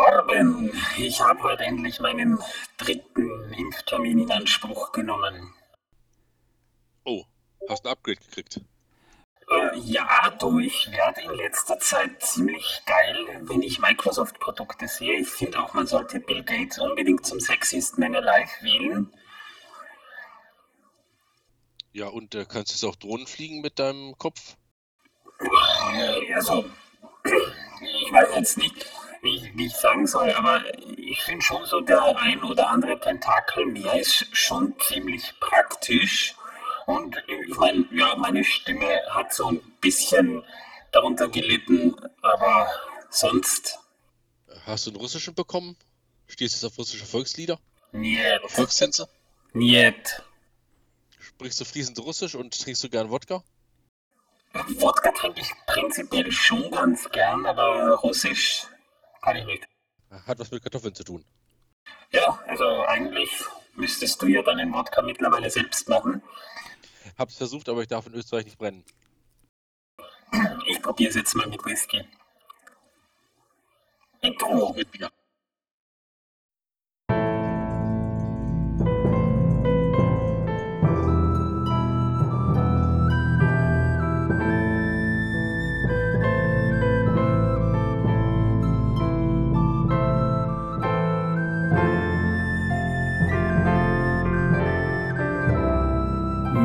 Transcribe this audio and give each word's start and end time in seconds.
Torben, 0.00 0.72
ich 0.96 1.20
habe 1.20 1.42
heute 1.42 1.64
endlich 1.64 2.00
meinen 2.00 2.38
dritten 2.78 3.52
Impftermin 3.52 4.20
in 4.20 4.30
Anspruch 4.30 4.92
genommen. 4.92 5.52
Oh, 7.04 7.24
hast 7.68 7.84
ein 7.84 7.92
Upgrade 7.92 8.16
gekriegt? 8.16 8.60
Äh, 9.50 9.78
ja, 9.78 10.30
du, 10.38 10.58
ich 10.58 10.90
werde 10.90 11.20
in 11.20 11.34
letzter 11.34 11.78
Zeit 11.80 12.22
ziemlich 12.22 12.80
geil, 12.86 13.40
wenn 13.42 13.60
ich 13.60 13.78
Microsoft-Produkte 13.78 14.88
sehe. 14.88 15.20
Ich 15.20 15.28
finde 15.28 15.60
auch, 15.62 15.74
man 15.74 15.86
sollte 15.86 16.18
Bill 16.20 16.44
Gates 16.44 16.78
unbedingt 16.78 17.26
zum 17.26 17.38
Sexiest 17.38 17.98
Man 17.98 18.16
Alive 18.16 18.50
wählen. 18.62 19.12
Ja, 21.92 22.06
und 22.06 22.34
äh, 22.34 22.46
kannst 22.48 22.70
du 22.70 22.74
jetzt 22.74 22.84
auch 22.84 22.96
Drohnen 22.96 23.26
fliegen 23.26 23.60
mit 23.60 23.78
deinem 23.78 24.16
Kopf? 24.16 24.56
Äh, 25.40 26.32
Also, 26.32 26.64
ich 27.24 28.12
weiß 28.12 28.34
jetzt 28.36 28.56
nicht, 28.56 28.86
wie 29.22 29.36
ich, 29.36 29.56
wie 29.56 29.66
ich 29.66 29.76
sagen 29.76 30.06
soll, 30.06 30.30
aber 30.32 30.62
ich 30.96 31.22
finde 31.22 31.42
schon 31.42 31.64
so, 31.66 31.80
der 31.80 32.16
ein 32.18 32.42
oder 32.42 32.68
andere 32.68 32.98
Tentakel 33.00 33.66
mehr 33.66 33.94
ist 34.00 34.26
schon 34.32 34.74
ziemlich 34.80 35.34
praktisch. 35.40 36.34
Und 36.86 37.16
ich 37.48 37.56
meine, 37.56 37.86
ja, 37.92 38.16
meine 38.16 38.42
Stimme 38.44 39.00
hat 39.10 39.32
so 39.32 39.48
ein 39.48 39.60
bisschen 39.80 40.42
darunter 40.92 41.28
gelitten, 41.28 41.94
aber 42.22 42.68
sonst 43.10 43.78
Hast 44.64 44.86
du 44.86 44.90
einen 44.90 45.00
russischen 45.00 45.34
bekommen? 45.34 45.76
Stehst 46.26 46.54
du 46.54 46.56
jetzt 46.66 46.72
auf 46.72 46.78
russische 46.78 47.06
Volkslieder? 47.06 47.58
niet, 47.92 48.20
Volkstänze? 48.46 49.08
niet. 49.52 50.22
Sprichst 51.18 51.60
du 51.60 51.64
fließend 51.64 51.98
Russisch 52.00 52.34
und 52.34 52.58
trinkst 52.60 52.82
du 52.84 52.88
gern 52.88 53.10
Wodka? 53.10 53.42
Wodka 54.52 55.10
trinke 55.12 55.40
ich 55.40 55.52
prinzipiell 55.66 56.30
schon 56.32 56.70
ganz 56.70 57.08
gern, 57.10 57.46
aber 57.46 57.94
Russisch 58.02 58.66
kann 59.22 59.36
ich 59.36 59.44
nicht. 59.44 59.68
Hat 60.26 60.38
was 60.38 60.50
mit 60.50 60.62
Kartoffeln 60.62 60.94
zu 60.94 61.04
tun. 61.04 61.24
Ja, 62.10 62.42
also 62.46 62.84
eigentlich 62.86 63.30
müsstest 63.74 64.20
du 64.20 64.26
ja 64.26 64.42
deinen 64.42 64.72
Wodka 64.72 65.02
mittlerweile 65.02 65.50
selbst 65.50 65.88
machen. 65.88 66.22
Hab's 67.16 67.36
versucht, 67.36 67.68
aber 67.68 67.82
ich 67.82 67.88
darf 67.88 68.06
in 68.06 68.14
Österreich 68.14 68.44
nicht 68.44 68.58
brennen. 68.58 68.84
Ich 70.66 70.82
probiere 70.82 71.10
es 71.10 71.16
jetzt 71.16 71.34
mal 71.34 71.46
mit 71.46 71.64
Whisky. 71.64 72.04
Intro. 74.20 74.72
Mit 74.74 74.90
Bier. 74.90 75.10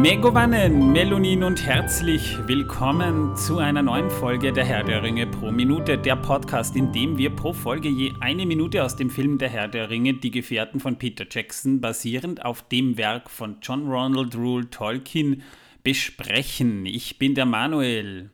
Megovanen, 0.05 0.91
Melonin 0.91 1.43
und 1.43 1.65
herzlich 1.65 2.37
willkommen 2.47 3.35
zu 3.35 3.57
einer 3.57 3.81
neuen 3.81 4.11
Folge 4.11 4.53
der 4.53 4.63
Herr 4.63 4.83
der 4.83 5.01
Ringe 5.01 5.25
pro 5.25 5.51
Minute, 5.51 5.97
der 5.97 6.15
Podcast, 6.15 6.75
in 6.75 6.93
dem 6.93 7.17
wir 7.17 7.35
pro 7.35 7.53
Folge 7.53 7.89
je 7.89 8.13
eine 8.19 8.45
Minute 8.45 8.83
aus 8.83 8.95
dem 8.95 9.09
Film 9.09 9.39
Der 9.39 9.49
Herr 9.49 9.67
der 9.67 9.89
Ringe, 9.89 10.13
Die 10.13 10.29
Gefährten 10.29 10.79
von 10.79 10.99
Peter 10.99 11.25
Jackson, 11.27 11.81
basierend 11.81 12.45
auf 12.45 12.61
dem 12.69 12.97
Werk 12.97 13.31
von 13.31 13.57
John 13.61 13.89
Ronald 13.89 14.35
Rule 14.35 14.69
Tolkien, 14.69 15.41
besprechen. 15.81 16.85
Ich 16.85 17.17
bin 17.17 17.33
der 17.33 17.47
Manuel. 17.47 18.29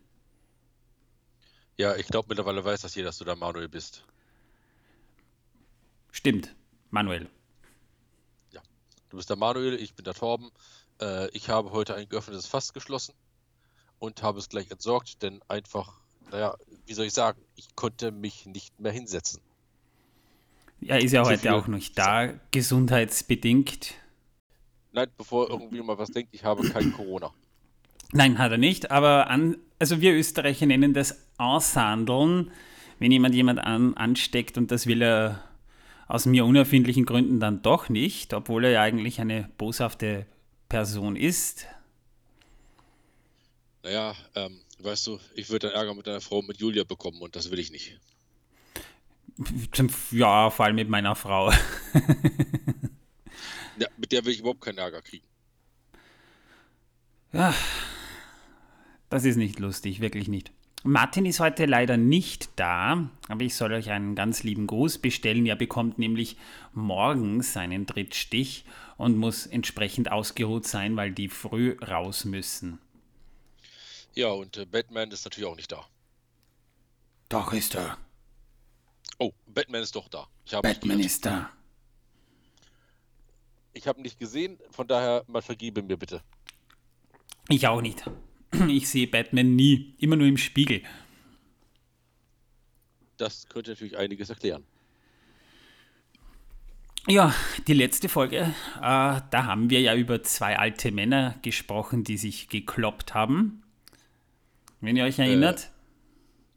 Ja, 1.77 1.95
ich 1.95 2.07
glaube 2.07 2.27
mittlerweile 2.27 2.65
weiß 2.65 2.81
das 2.81 2.95
jeder, 2.95 3.07
dass 3.07 3.17
du 3.17 3.23
da 3.23 3.35
Manuel 3.35 3.69
bist. 3.69 4.03
Stimmt, 6.11 6.53
Manuel. 6.89 7.29
Du 9.11 9.17
bist 9.17 9.29
der 9.29 9.35
Manuel, 9.35 9.73
ich 9.75 9.93
bin 9.93 10.05
der 10.05 10.13
Torben. 10.13 10.51
Äh, 11.01 11.29
ich 11.31 11.49
habe 11.49 11.71
heute 11.71 11.95
ein 11.95 12.07
geöffnetes 12.07 12.45
Fass 12.45 12.73
geschlossen 12.73 13.13
und 13.99 14.23
habe 14.23 14.39
es 14.39 14.49
gleich 14.49 14.69
entsorgt, 14.71 15.21
denn 15.23 15.41
einfach, 15.47 15.99
naja, 16.31 16.55
wie 16.85 16.93
soll 16.93 17.05
ich 17.05 17.13
sagen, 17.13 17.41
ich 17.55 17.75
konnte 17.75 18.11
mich 18.11 18.45
nicht 18.45 18.79
mehr 18.79 18.91
hinsetzen. 18.91 19.41
Ja, 20.79 20.95
ist 20.95 21.11
ja 21.11 21.23
Zu 21.23 21.31
heute 21.31 21.53
auch 21.53 21.67
nicht 21.67 21.97
da, 21.97 22.33
gesundheitsbedingt. 22.51 23.93
Nein, 24.93 25.07
bevor 25.17 25.49
irgendwie 25.49 25.81
mal 25.81 25.97
was 25.97 26.09
denkt, 26.09 26.33
ich 26.33 26.43
habe 26.43 26.67
kein 26.69 26.91
Corona. 26.93 27.31
Nein, 28.11 28.37
hat 28.39 28.51
er 28.51 28.57
nicht, 28.57 28.91
aber 28.91 29.29
an, 29.29 29.57
also 29.79 30.01
wir 30.01 30.13
Österreicher 30.13 30.65
nennen 30.65 30.93
das 30.93 31.17
Ansandeln, 31.37 32.51
wenn 32.99 33.11
jemand 33.11 33.35
jemand 33.35 33.59
an, 33.59 33.93
ansteckt 33.95 34.57
und 34.57 34.71
das 34.71 34.85
will 34.85 35.01
er 35.01 35.43
aus 36.07 36.25
mir 36.25 36.45
unerfindlichen 36.45 37.05
Gründen 37.05 37.39
dann 37.39 37.61
doch 37.61 37.87
nicht, 37.87 38.33
obwohl 38.33 38.65
er 38.65 38.71
ja 38.71 38.81
eigentlich 38.81 39.21
eine 39.21 39.49
boshafte 39.57 40.25
Person 40.71 41.17
ist. 41.17 41.67
Naja, 43.83 44.15
ähm, 44.35 44.61
weißt 44.79 45.05
du, 45.07 45.19
ich 45.35 45.49
würde 45.49 45.67
dann 45.67 45.75
Ärger 45.75 45.93
mit 45.93 46.07
deiner 46.07 46.21
Frau, 46.21 46.41
mit 46.41 46.61
Julia 46.61 46.85
bekommen 46.85 47.21
und 47.21 47.35
das 47.35 47.51
will 47.51 47.59
ich 47.59 47.71
nicht. 47.71 47.99
Ja, 50.11 50.49
vor 50.49 50.65
allem 50.65 50.75
mit 50.75 50.89
meiner 50.89 51.15
Frau. 51.15 51.51
Ja, 53.77 53.87
mit 53.97 54.11
der 54.11 54.23
will 54.23 54.33
ich 54.33 54.41
überhaupt 54.41 54.61
keinen 54.61 54.77
Ärger 54.77 55.01
kriegen. 55.01 55.25
Ja, 57.33 57.55
das 59.09 59.23
ist 59.25 59.37
nicht 59.37 59.57
lustig, 59.57 60.01
wirklich 60.01 60.27
nicht. 60.27 60.51
Martin 60.83 61.25
ist 61.27 61.39
heute 61.39 61.65
leider 61.67 61.95
nicht 61.95 62.49
da, 62.55 63.09
aber 63.27 63.43
ich 63.43 63.55
soll 63.55 63.71
euch 63.73 63.91
einen 63.91 64.15
ganz 64.15 64.41
lieben 64.41 64.65
Gruß 64.65 64.97
bestellen. 64.97 65.45
Er 65.45 65.55
bekommt 65.55 65.99
nämlich 65.99 66.37
morgen 66.73 67.43
seinen 67.43 67.85
Drittstich 67.85 68.65
und 68.97 69.15
muss 69.15 69.45
entsprechend 69.45 70.11
ausgeruht 70.11 70.65
sein, 70.65 70.95
weil 70.95 71.11
die 71.11 71.29
früh 71.29 71.77
raus 71.79 72.25
müssen. 72.25 72.79
Ja, 74.15 74.29
und 74.29 74.57
äh, 74.57 74.65
Batman 74.65 75.11
ist 75.11 75.23
natürlich 75.23 75.47
auch 75.47 75.55
nicht 75.55 75.71
da. 75.71 75.85
Doch 77.29 77.53
ist 77.53 77.75
er. 77.75 77.97
Oh, 79.19 79.31
Batman 79.45 79.83
ist 79.83 79.95
doch 79.95 80.09
da. 80.09 80.27
Ich 80.45 80.53
habe 80.55 80.67
Batman 80.67 80.99
ihn 80.99 81.05
ist 81.05 81.25
da. 81.25 81.51
Ich 83.73 83.87
habe 83.87 83.99
ihn 83.99 84.03
nicht 84.03 84.19
gesehen, 84.19 84.57
von 84.71 84.87
daher 84.87 85.23
mal 85.27 85.43
vergebe 85.43 85.83
mir 85.83 85.95
bitte. 85.95 86.23
Ich 87.49 87.67
auch 87.67 87.81
nicht. 87.81 88.03
Ich 88.67 88.89
sehe 88.89 89.07
Batman 89.07 89.55
nie, 89.55 89.95
immer 89.97 90.15
nur 90.15 90.27
im 90.27 90.37
Spiegel. 90.37 90.81
Das 93.17 93.47
könnte 93.49 93.71
natürlich 93.71 93.97
einiges 93.97 94.29
erklären. 94.29 94.63
Ja, 97.07 97.33
die 97.67 97.73
letzte 97.73 98.09
Folge, 98.09 98.53
äh, 98.77 98.81
da 98.81 99.45
haben 99.45 99.69
wir 99.69 99.81
ja 99.81 99.95
über 99.95 100.21
zwei 100.21 100.57
alte 100.59 100.91
Männer 100.91 101.35
gesprochen, 101.41 102.03
die 102.03 102.17
sich 102.17 102.47
gekloppt 102.47 103.15
haben. 103.15 103.63
Wenn 104.81 104.95
ihr 104.97 105.05
euch 105.05 105.17
erinnert. 105.17 105.71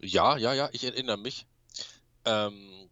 Ja, 0.00 0.37
ja, 0.37 0.53
ja, 0.53 0.69
ich 0.72 0.84
erinnere 0.84 1.16
mich. 1.16 1.47
Ähm, 2.26 2.88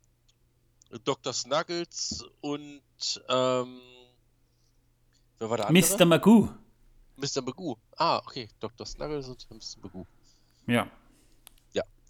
Dr. 1.05 1.33
Snuggles 1.33 2.25
und 2.41 2.83
ähm, 3.29 3.81
wer 5.39 5.51
war 5.51 5.57
der 5.57 5.69
andere? 5.69 5.97
Mr. 5.97 6.05
Magoo. 6.05 6.51
Mr. 7.23 7.41
Magoo. 7.43 7.77
Ah, 7.97 8.19
okay. 8.19 8.49
Dr. 8.61 8.85
Snuggles 8.87 9.29
und 9.29 9.47
Mr. 9.51 9.81
Magoo. 9.83 10.07
Ja, 10.67 10.91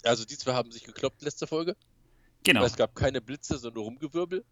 Also 0.05 0.25
die 0.25 0.37
zwei 0.37 0.53
haben 0.55 0.73
sich 0.73 0.83
gekloppt 0.85 1.23
letzte 1.23 1.47
Folge. 1.47 1.77
genau. 2.43 2.65
Es 2.65 2.75
gab 2.77 2.95
keine 2.97 3.21
Blitze, 3.21 3.57
sondern 3.57 3.75
nur 3.75 3.85
Rumgewirbel. 3.85 4.45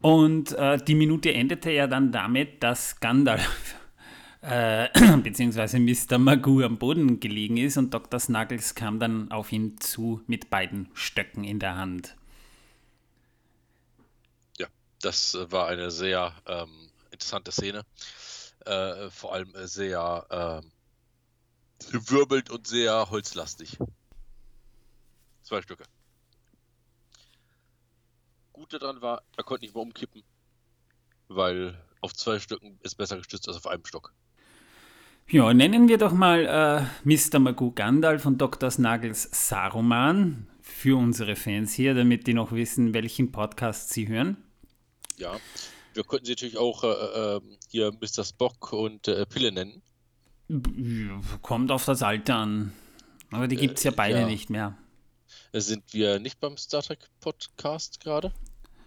Und 0.00 0.52
äh, 0.52 0.78
die 0.78 0.94
Minute 0.94 1.32
endete 1.32 1.70
ja 1.72 1.86
dann 1.86 2.12
damit, 2.12 2.62
dass 2.62 3.00
Gandalf 3.00 3.74
äh, 4.42 4.88
beziehungsweise 5.22 5.78
Mr. 5.80 6.18
Magoo 6.18 6.62
am 6.62 6.78
Boden 6.78 7.20
gelegen 7.20 7.56
ist 7.56 7.76
und 7.78 7.92
Dr. 7.94 8.20
Snuggles 8.20 8.74
kam 8.74 9.00
dann 9.00 9.30
auf 9.32 9.50
ihn 9.50 9.80
zu 9.80 10.20
mit 10.26 10.50
beiden 10.50 10.88
Stöcken 10.94 11.42
in 11.44 11.58
der 11.58 11.76
Hand. 11.76 12.16
Ja, 14.58 14.68
das 15.00 15.36
war 15.50 15.66
eine 15.68 15.90
sehr 15.90 16.32
ähm, 16.46 16.90
interessante 17.10 17.50
Szene. 17.50 17.82
Äh, 18.68 19.10
vor 19.10 19.32
allem 19.32 19.54
äh, 19.54 19.66
sehr 19.66 20.26
ähm, 20.28 20.70
gewirbelt 21.90 22.50
und 22.50 22.66
sehr 22.66 23.08
holzlastig. 23.08 23.78
Zwei 25.40 25.62
Stücke. 25.62 25.84
Gut 28.52 28.70
daran 28.74 29.00
war, 29.00 29.22
er 29.38 29.44
konnte 29.44 29.64
nicht 29.64 29.74
mehr 29.74 29.80
umkippen, 29.80 30.22
weil 31.28 31.82
auf 32.02 32.12
zwei 32.12 32.38
Stücken 32.40 32.78
ist 32.82 32.96
besser 32.96 33.16
gestützt 33.16 33.48
als 33.48 33.56
auf 33.56 33.66
einem 33.66 33.86
Stock. 33.86 34.12
Ja, 35.28 35.54
nennen 35.54 35.88
wir 35.88 35.96
doch 35.96 36.12
mal 36.12 36.44
äh, 36.44 37.08
Mr. 37.08 37.38
Magoo 37.38 37.72
Gandalf 37.72 38.26
und 38.26 38.36
Dr. 38.36 38.70
Snuggles 38.70 39.30
Saruman 39.32 40.46
für 40.60 40.98
unsere 40.98 41.36
Fans 41.36 41.72
hier, 41.72 41.94
damit 41.94 42.26
die 42.26 42.34
noch 42.34 42.52
wissen, 42.52 42.92
welchen 42.92 43.32
Podcast 43.32 43.90
sie 43.90 44.08
hören. 44.08 44.36
Ja, 45.16 45.38
wir 45.98 46.04
könnten 46.04 46.26
sie 46.26 46.32
natürlich 46.32 46.56
auch 46.56 46.84
äh, 46.84 46.86
äh, 46.86 47.40
hier 47.68 47.90
Mr. 47.90 48.24
Spock 48.24 48.72
und 48.72 49.08
äh, 49.08 49.26
Pille 49.26 49.50
nennen. 49.50 49.82
Kommt 51.42 51.72
auf 51.72 51.84
das 51.86 52.04
Alter 52.04 52.36
an. 52.36 52.72
Aber 53.32 53.48
die 53.48 53.56
gibt 53.56 53.78
es 53.78 53.84
ja 53.84 53.90
beide 53.90 54.20
ja. 54.20 54.26
nicht 54.26 54.48
mehr. 54.48 54.78
Sind 55.52 55.92
wir 55.92 56.20
nicht 56.20 56.38
beim 56.38 56.56
Star 56.56 56.82
Trek 56.82 57.00
Podcast 57.20 57.98
gerade? 57.98 58.32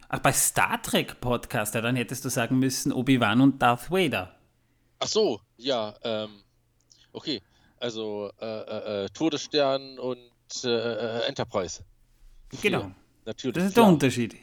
Ach, 0.08 0.20
bei 0.20 0.32
Star 0.32 0.82
Trek 0.82 1.20
Podcast, 1.20 1.76
ja, 1.76 1.82
dann 1.82 1.98
hättest 1.98 2.24
du 2.24 2.30
sagen 2.30 2.58
müssen 2.60 2.94
Obi-Wan 2.94 3.42
und 3.42 3.62
Darth 3.62 3.92
Vader. 3.92 4.34
Ach 5.00 5.08
so, 5.08 5.42
ja, 5.58 5.94
ähm, 6.04 6.30
okay. 7.12 7.42
Also 7.78 8.32
äh, 8.40 8.46
äh, 8.46 9.04
äh 9.04 9.10
Todesstern 9.10 10.00
und 10.00 10.32
äh, 10.64 10.70
äh 10.70 11.28
Enterprise. 11.28 11.84
Genau. 12.62 12.92
Natürlich. 13.26 13.56
Das 13.56 13.66
ist 13.66 13.74
klar. 13.74 13.88
der 13.88 13.94
Unterschied. 13.94 14.36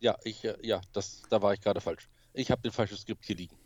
Ja, 0.00 0.16
ich, 0.24 0.44
äh, 0.44 0.56
ja, 0.62 0.80
das, 0.92 1.22
da 1.30 1.40
war 1.40 1.54
ich 1.54 1.60
gerade 1.60 1.80
falsch. 1.80 2.08
Ich 2.32 2.50
habe 2.50 2.62
den 2.62 2.72
falschen 2.72 2.96
Skript 2.96 3.24
hier 3.24 3.36
liegen. 3.36 3.56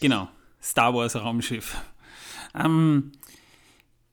Genau. 0.00 0.28
Star 0.60 0.92
Wars 0.94 1.16
Raumschiff. 1.16 1.76
Ähm, 2.54 3.12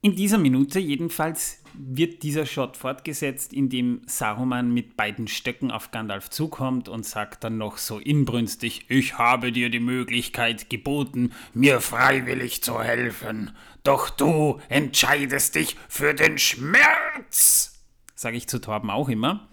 in 0.01 0.15
dieser 0.15 0.38
Minute 0.38 0.80
jedenfalls 0.80 1.63
wird 1.74 2.21
dieser 2.24 2.45
Shot 2.45 2.77
fortgesetzt, 2.77 3.51
in 3.51 3.69
dem 3.69 4.01
Saruman 4.06 4.71
mit 4.71 4.95
beiden 4.95 5.27
Stöcken 5.27 5.71
auf 5.71 5.92
Gandalf 5.92 6.30
zukommt 6.30 6.88
und 6.88 7.06
sagt 7.06 7.44
dann 7.44 7.57
noch 7.57 7.77
so 7.77 8.00
inbrünstig, 8.00 8.86
ich 8.89 9.18
habe 9.18 9.51
dir 9.51 9.69
die 9.69 9.80
Möglichkeit 9.80 10.69
geboten, 10.69 11.33
mir 11.54 11.81
freiwillig 11.81 12.63
zu 12.63 12.81
helfen, 12.81 13.51
doch 13.83 14.09
du 14.09 14.59
entscheidest 14.69 15.56
dich 15.56 15.75
für 15.89 16.13
den 16.13 16.38
Schmerz, 16.38 17.83
sage 18.15 18.38
ich 18.38 18.48
zu 18.48 18.59
Torben 18.59 18.89
auch 18.89 19.09
immer. 19.09 19.48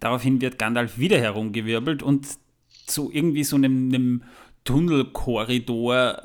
Daraufhin 0.00 0.40
wird 0.40 0.58
Gandalf 0.58 0.98
wieder 0.98 1.18
herumgewirbelt 1.18 2.02
und 2.02 2.26
zu 2.86 3.10
irgendwie 3.12 3.44
so 3.44 3.56
einem, 3.56 3.88
einem 3.88 4.22
Tunnelkorridor 4.64 6.22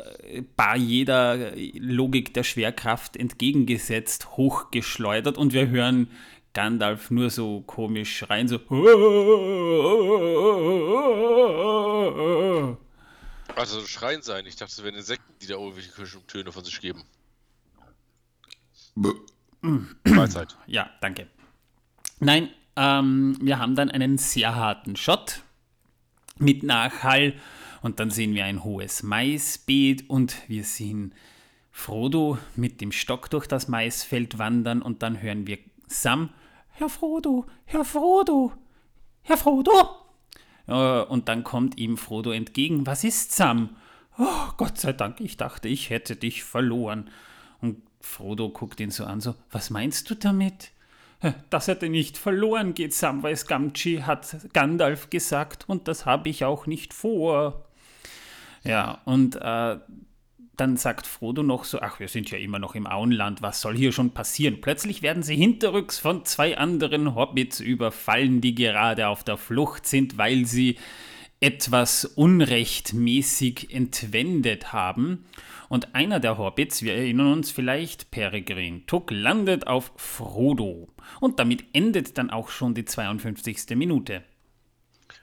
bei 0.56 0.78
jeder 0.78 1.54
Logik 1.76 2.34
der 2.34 2.44
Schwerkraft 2.44 3.16
entgegengesetzt, 3.18 4.38
hochgeschleudert 4.38 5.38
und 5.38 5.54
wir 5.54 5.70
hören 5.70 6.10
Gandalf 6.54 7.10
nur 7.10 7.30
so 7.30 7.62
komisch 7.62 8.18
schreien, 8.18 8.48
so. 8.48 8.60
Also 13.56 13.86
schreien 13.86 14.22
sein. 14.22 14.46
Ich 14.46 14.56
dachte, 14.56 14.72
es 14.72 14.84
wären 14.84 14.96
Insekten, 14.96 15.34
die 15.42 15.48
da 15.48 15.56
irgendwelche 15.56 16.26
Töne 16.28 16.52
von 16.52 16.64
sich 16.64 16.80
geben. 16.80 17.04
Mahlzeit. 20.04 20.58
Ja, 20.68 20.90
danke. 21.02 21.28
Nein, 22.20 22.50
ähm, 22.76 23.38
wir 23.42 23.60
haben 23.60 23.76
dann 23.76 23.92
einen 23.92 24.18
sehr 24.18 24.56
harten 24.56 24.96
Shot 24.96 25.42
mit 26.38 26.64
Nachhall 26.64 27.34
und 27.82 28.00
dann 28.00 28.10
sehen 28.10 28.34
wir 28.34 28.46
ein 28.46 28.64
hohes 28.64 29.04
Maisbeet 29.04 30.10
und 30.10 30.38
wir 30.48 30.64
sehen 30.64 31.14
Frodo 31.72 32.38
mit 32.56 32.82
dem 32.82 32.92
Stock 32.92 33.30
durch 33.30 33.48
das 33.48 33.68
Maisfeld 33.68 34.38
wandern 34.38 34.82
und 34.82 35.04
dann 35.04 35.22
hören 35.22 35.48
wir 35.48 35.58
Sam, 35.88 36.30
Herr 36.70 36.90
Frodo, 36.90 37.46
Herr 37.66 37.86
Frodo, 37.86 38.54
Herr 39.22 39.38
Frodo. 39.38 39.72
Äh, 40.68 41.04
und 41.04 41.28
dann 41.28 41.44
kommt 41.44 41.78
ihm 41.78 41.98
Frodo 41.98 42.32
entgegen. 42.32 42.88
Was 42.88 43.04
ist 43.04 43.32
Sam? 43.32 43.76
Oh, 44.18 44.52
Gott 44.58 44.78
sei 44.78 44.94
Dank, 44.94 45.20
ich 45.20 45.38
dachte, 45.38 45.68
ich 45.68 45.90
hätte 45.90 46.16
dich 46.16 46.44
verloren. 46.44 47.10
Und 47.62 47.82
Frodo 48.02 48.50
guckt 48.50 48.80
ihn 48.80 48.92
so 48.92 49.06
an, 49.06 49.22
so, 49.22 49.36
was 49.52 49.70
meinst 49.70 50.10
du 50.10 50.16
damit? 50.16 50.72
Dass 51.50 51.68
er 51.68 51.76
denn 51.76 51.92
nicht 51.92 52.18
verloren 52.18 52.74
geht, 52.74 52.94
Samwise 52.94 53.46
Gamgee, 53.46 54.04
hat 54.04 54.36
Gandalf 54.54 55.10
gesagt, 55.10 55.66
und 55.68 55.88
das 55.88 56.06
habe 56.06 56.30
ich 56.30 56.44
auch 56.44 56.66
nicht 56.68 56.94
vor. 56.94 57.66
Ja, 58.64 59.02
und 59.06 59.36
äh, 59.36 59.78
dann 60.56 60.78
sagt 60.78 61.08
Frodo 61.08 61.42
noch 61.44 61.64
so, 61.64 61.82
ach, 61.82 62.00
wir 62.00 62.08
sind 62.08 62.30
ja 62.30 62.38
immer 62.38 62.60
noch 62.60 62.76
im 62.76 62.88
Auenland, 62.88 63.42
was 63.42 63.62
soll 63.62 63.76
hier 63.76 63.92
schon 63.92 64.12
passieren? 64.12 64.62
Plötzlich 64.62 65.02
werden 65.02 65.24
sie 65.24 65.36
hinterrücks 65.36 65.98
von 65.98 66.26
zwei 66.26 66.58
anderen 66.58 67.16
Hobbits 67.16 67.60
überfallen, 67.60 68.40
die 68.40 68.54
gerade 68.54 69.08
auf 69.08 69.24
der 69.24 69.38
Flucht 69.38 69.88
sind, 69.88 70.18
weil 70.18 70.46
sie 70.46 70.78
etwas 71.40 72.06
unrechtmäßig 72.06 73.74
entwendet 73.74 74.72
haben. 74.72 75.26
Und 75.68 75.96
einer 75.96 76.20
der 76.20 76.38
Hobbits, 76.38 76.84
wir 76.84 76.94
erinnern 76.94 77.34
uns 77.34 77.52
vielleicht, 77.52 78.12
Peregrin 78.12 78.86
Tuck, 78.86 79.12
landet 79.12 79.68
auf 79.68 79.92
Frodo. 79.98 80.88
Und 81.20 81.40
damit 81.40 81.66
endet 81.74 82.18
dann 82.18 82.30
auch 82.30 82.50
schon 82.50 82.74
die 82.74 82.86
52. 82.86 83.76
Minute. 83.76 84.24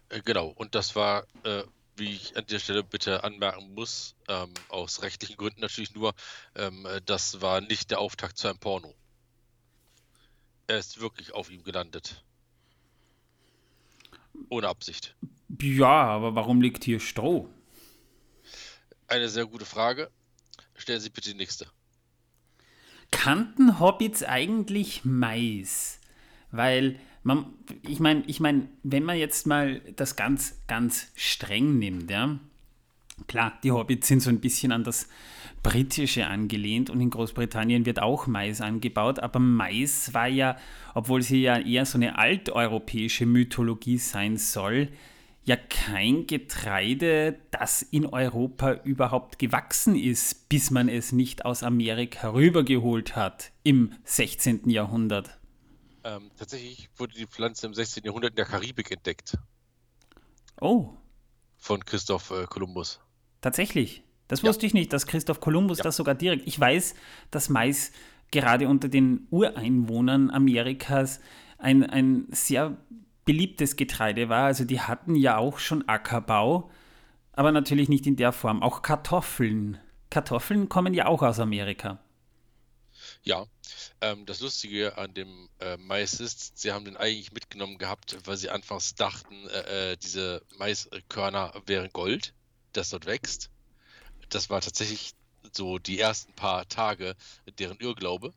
Äh, 0.08 0.20
genau, 0.22 0.48
und 0.48 0.74
das 0.74 0.96
war 0.96 1.24
äh, 1.44 1.62
wie 2.00 2.12
ich 2.14 2.36
an 2.36 2.46
der 2.46 2.58
Stelle 2.58 2.82
bitte 2.82 3.22
anmerken 3.22 3.74
muss, 3.74 4.16
ähm, 4.26 4.52
aus 4.68 5.02
rechtlichen 5.02 5.36
Gründen 5.36 5.60
natürlich 5.60 5.94
nur, 5.94 6.14
ähm, 6.56 6.86
das 7.06 7.40
war 7.40 7.60
nicht 7.60 7.92
der 7.92 8.00
Auftakt 8.00 8.38
zu 8.38 8.48
einem 8.48 8.58
Porno. 8.58 8.94
Er 10.66 10.78
ist 10.78 11.00
wirklich 11.00 11.32
auf 11.32 11.50
ihm 11.50 11.62
gelandet. 11.62 12.24
Ohne 14.48 14.68
Absicht. 14.68 15.14
Ja, 15.60 16.04
aber 16.04 16.34
warum 16.34 16.62
liegt 16.62 16.84
hier 16.84 17.00
Stroh? 17.00 17.48
Eine 19.06 19.28
sehr 19.28 19.46
gute 19.46 19.66
Frage. 19.66 20.10
Stellen 20.74 21.00
Sie 21.00 21.10
bitte 21.10 21.30
die 21.30 21.36
nächste. 21.36 21.66
Kannten 23.10 23.80
Hobbits 23.80 24.22
eigentlich 24.22 25.04
Mais? 25.04 25.98
Weil 26.52 26.96
man, 27.22 27.46
ich 27.82 28.00
meine, 28.00 28.22
ich 28.26 28.40
mein, 28.40 28.68
wenn 28.82 29.04
man 29.04 29.18
jetzt 29.18 29.46
mal 29.46 29.80
das 29.96 30.16
ganz, 30.16 30.58
ganz 30.66 31.08
streng 31.14 31.78
nimmt, 31.78 32.10
ja, 32.10 32.38
klar, 33.26 33.58
die 33.62 33.72
Hobbits 33.72 34.08
sind 34.08 34.20
so 34.20 34.30
ein 34.30 34.40
bisschen 34.40 34.72
an 34.72 34.84
das 34.84 35.08
Britische 35.62 36.26
angelehnt 36.26 36.88
und 36.88 37.00
in 37.00 37.10
Großbritannien 37.10 37.84
wird 37.84 38.00
auch 38.00 38.26
Mais 38.26 38.60
angebaut, 38.60 39.18
aber 39.18 39.38
Mais 39.38 40.14
war 40.14 40.28
ja, 40.28 40.56
obwohl 40.94 41.22
sie 41.22 41.42
ja 41.42 41.58
eher 41.58 41.84
so 41.84 41.98
eine 41.98 42.18
alteuropäische 42.18 43.26
Mythologie 43.26 43.98
sein 43.98 44.38
soll, 44.38 44.88
ja 45.44 45.56
kein 45.56 46.26
Getreide, 46.26 47.38
das 47.50 47.82
in 47.82 48.06
Europa 48.06 48.74
überhaupt 48.84 49.38
gewachsen 49.38 49.96
ist, 49.96 50.48
bis 50.48 50.70
man 50.70 50.88
es 50.88 51.12
nicht 51.12 51.44
aus 51.44 51.62
Amerika 51.62 52.30
rübergeholt 52.30 53.16
hat 53.16 53.52
im 53.62 53.92
16. 54.04 54.68
Jahrhundert. 54.68 55.38
Ähm, 56.04 56.30
tatsächlich 56.38 56.88
wurde 56.96 57.14
die 57.14 57.26
Pflanze 57.26 57.66
im 57.66 57.74
16. 57.74 58.04
Jahrhundert 58.04 58.30
in 58.30 58.36
der 58.36 58.46
Karibik 58.46 58.90
entdeckt. 58.90 59.36
Oh. 60.60 60.94
Von 61.56 61.84
Christoph 61.84 62.30
äh, 62.30 62.46
Kolumbus. 62.46 63.00
Tatsächlich. 63.40 64.02
Das 64.28 64.44
wusste 64.44 64.62
ja. 64.62 64.68
ich 64.68 64.74
nicht, 64.74 64.92
dass 64.92 65.06
Christoph 65.06 65.40
Kolumbus 65.40 65.78
ja. 65.78 65.84
das 65.84 65.96
sogar 65.96 66.14
direkt. 66.14 66.46
Ich 66.46 66.58
weiß, 66.58 66.94
dass 67.30 67.48
Mais 67.48 67.92
gerade 68.30 68.68
unter 68.68 68.88
den 68.88 69.26
Ureinwohnern 69.30 70.30
Amerikas 70.30 71.20
ein, 71.58 71.84
ein 71.84 72.26
sehr 72.30 72.76
beliebtes 73.24 73.76
Getreide 73.76 74.28
war. 74.28 74.44
Also 74.44 74.64
die 74.64 74.80
hatten 74.80 75.14
ja 75.14 75.36
auch 75.36 75.58
schon 75.58 75.88
Ackerbau, 75.88 76.70
aber 77.32 77.52
natürlich 77.52 77.88
nicht 77.88 78.06
in 78.06 78.16
der 78.16 78.32
Form. 78.32 78.62
Auch 78.62 78.82
Kartoffeln. 78.82 79.78
Kartoffeln 80.10 80.68
kommen 80.68 80.94
ja 80.94 81.06
auch 81.06 81.22
aus 81.22 81.38
Amerika. 81.38 82.00
Ja, 83.22 83.46
ähm, 84.00 84.26
das 84.26 84.40
Lustige 84.40 84.96
an 84.98 85.14
dem 85.14 85.48
äh, 85.58 85.76
Mais 85.76 86.20
ist, 86.20 86.58
sie 86.58 86.72
haben 86.72 86.84
den 86.84 86.96
eigentlich 86.96 87.32
mitgenommen 87.32 87.78
gehabt, 87.78 88.16
weil 88.24 88.36
sie 88.36 88.50
anfangs 88.50 88.94
dachten, 88.94 89.46
äh, 89.48 89.92
äh, 89.92 89.96
diese 89.96 90.42
Maiskörner 90.58 91.52
wären 91.66 91.90
Gold, 91.92 92.34
das 92.72 92.90
dort 92.90 93.06
wächst. 93.06 93.50
Das 94.28 94.50
war 94.50 94.60
tatsächlich 94.60 95.12
so 95.52 95.78
die 95.78 95.98
ersten 95.98 96.32
paar 96.34 96.68
Tage 96.68 97.14
deren 97.58 97.78
Irrglaube. 97.78 98.32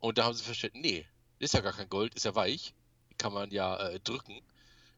Und 0.00 0.18
da 0.18 0.24
haben 0.24 0.34
sie 0.34 0.44
verstanden, 0.44 0.80
nee, 0.80 1.06
ist 1.38 1.54
ja 1.54 1.60
gar 1.60 1.72
kein 1.72 1.88
Gold, 1.88 2.14
ist 2.14 2.24
ja 2.24 2.34
weich, 2.34 2.74
kann 3.18 3.32
man 3.32 3.50
ja 3.50 3.76
äh, 3.76 4.00
drücken, 4.00 4.40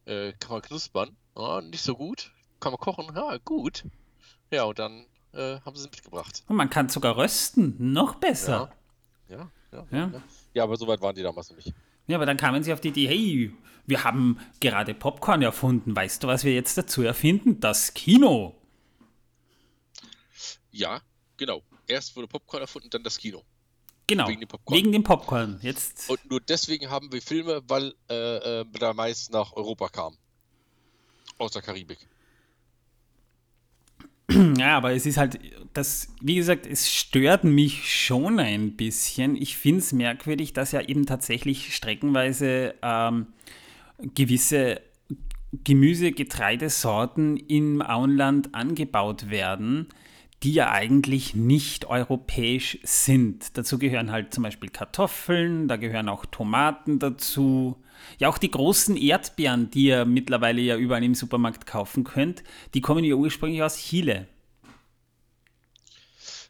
äh, 0.04 0.32
kann 0.34 0.52
man 0.52 0.62
knuspern, 0.62 1.16
oh, 1.34 1.60
nicht 1.60 1.82
so 1.82 1.96
gut, 1.96 2.32
kann 2.60 2.72
man 2.72 2.80
kochen, 2.80 3.14
ja, 3.14 3.38
gut. 3.44 3.84
Ja, 4.50 4.64
und 4.64 4.78
dann 4.78 5.06
äh, 5.32 5.60
haben 5.60 5.76
sie 5.76 5.84
es 5.84 5.90
mitgebracht. 5.90 6.44
Und 6.48 6.56
man 6.56 6.70
kann 6.70 6.88
sogar 6.88 7.16
rösten, 7.16 7.92
noch 7.92 8.16
besser. 8.16 8.72
Ja, 9.28 9.36
ja 9.36 9.50
ja, 9.72 9.86
ja. 9.90 10.22
ja 10.54 10.62
aber 10.62 10.76
so 10.76 10.86
weit 10.86 11.00
waren 11.00 11.14
die 11.14 11.22
damals 11.22 11.50
noch 11.50 11.56
nicht. 11.56 11.72
Ja, 12.06 12.16
aber 12.16 12.26
dann 12.26 12.36
kamen 12.36 12.62
sie 12.62 12.72
auf 12.72 12.80
die 12.80 12.88
Idee, 12.88 13.08
hey, 13.08 13.52
wir 13.86 14.04
haben 14.04 14.38
gerade 14.60 14.94
Popcorn 14.94 15.42
erfunden. 15.42 15.94
Weißt 15.94 16.22
du, 16.22 16.28
was 16.28 16.44
wir 16.44 16.52
jetzt 16.52 16.76
dazu 16.76 17.02
erfinden? 17.02 17.60
Das 17.60 17.94
Kino. 17.94 18.56
Ja, 20.72 21.00
genau. 21.36 21.62
Erst 21.86 22.16
wurde 22.16 22.28
Popcorn 22.28 22.62
erfunden, 22.62 22.90
dann 22.90 23.02
das 23.02 23.18
Kino. 23.18 23.44
Genau. 24.10 24.26
Wegen 24.26 24.40
dem 24.40 24.48
Popcorn. 24.48 24.76
Wegen 24.76 24.92
dem 24.92 25.02
Popcorn. 25.04 25.58
Jetzt. 25.62 26.10
Und 26.10 26.28
nur 26.28 26.40
deswegen 26.40 26.90
haben 26.90 27.12
wir 27.12 27.22
Filme, 27.22 27.62
weil 27.68 27.94
äh, 28.10 28.60
äh, 28.60 28.64
der 28.64 28.92
Mais 28.92 29.30
nach 29.30 29.52
Europa 29.52 29.88
kam. 29.88 30.16
Aus 31.38 31.52
der 31.52 31.62
Karibik. 31.62 31.98
Ja, 34.58 34.76
aber 34.76 34.92
es 34.92 35.06
ist 35.06 35.16
halt, 35.16 35.40
das, 35.72 36.08
wie 36.20 36.36
gesagt, 36.36 36.66
es 36.66 36.92
stört 36.92 37.42
mich 37.42 37.92
schon 37.92 38.38
ein 38.38 38.76
bisschen. 38.76 39.34
Ich 39.34 39.56
finde 39.56 39.80
es 39.80 39.92
merkwürdig, 39.92 40.52
dass 40.52 40.70
ja 40.70 40.80
eben 40.82 41.04
tatsächlich 41.04 41.74
streckenweise 41.74 42.74
ähm, 42.82 43.26
gewisse 44.14 44.80
Gemüse, 45.64 46.12
Getreidesorten 46.12 47.36
im 47.36 47.82
Auenland 47.82 48.54
angebaut 48.54 49.30
werden, 49.30 49.88
die 50.42 50.52
ja 50.52 50.70
eigentlich 50.70 51.34
nicht 51.34 51.84
europäisch 51.84 52.78
sind. 52.82 53.56
Dazu 53.58 53.78
gehören 53.78 54.10
halt 54.10 54.32
zum 54.32 54.42
Beispiel 54.42 54.70
Kartoffeln, 54.70 55.68
da 55.68 55.76
gehören 55.76 56.08
auch 56.08 56.24
Tomaten 56.26 56.98
dazu. 56.98 57.82
Ja, 58.18 58.30
auch 58.30 58.38
die 58.38 58.50
großen 58.50 58.96
Erdbeeren, 58.96 59.70
die 59.70 59.84
ihr 59.84 60.06
mittlerweile 60.06 60.62
ja 60.62 60.76
überall 60.76 61.04
im 61.04 61.14
Supermarkt 61.14 61.66
kaufen 61.66 62.04
könnt, 62.04 62.42
die 62.72 62.80
kommen 62.80 63.04
ja 63.04 63.14
ursprünglich 63.14 63.62
aus 63.62 63.76
Chile. 63.76 64.26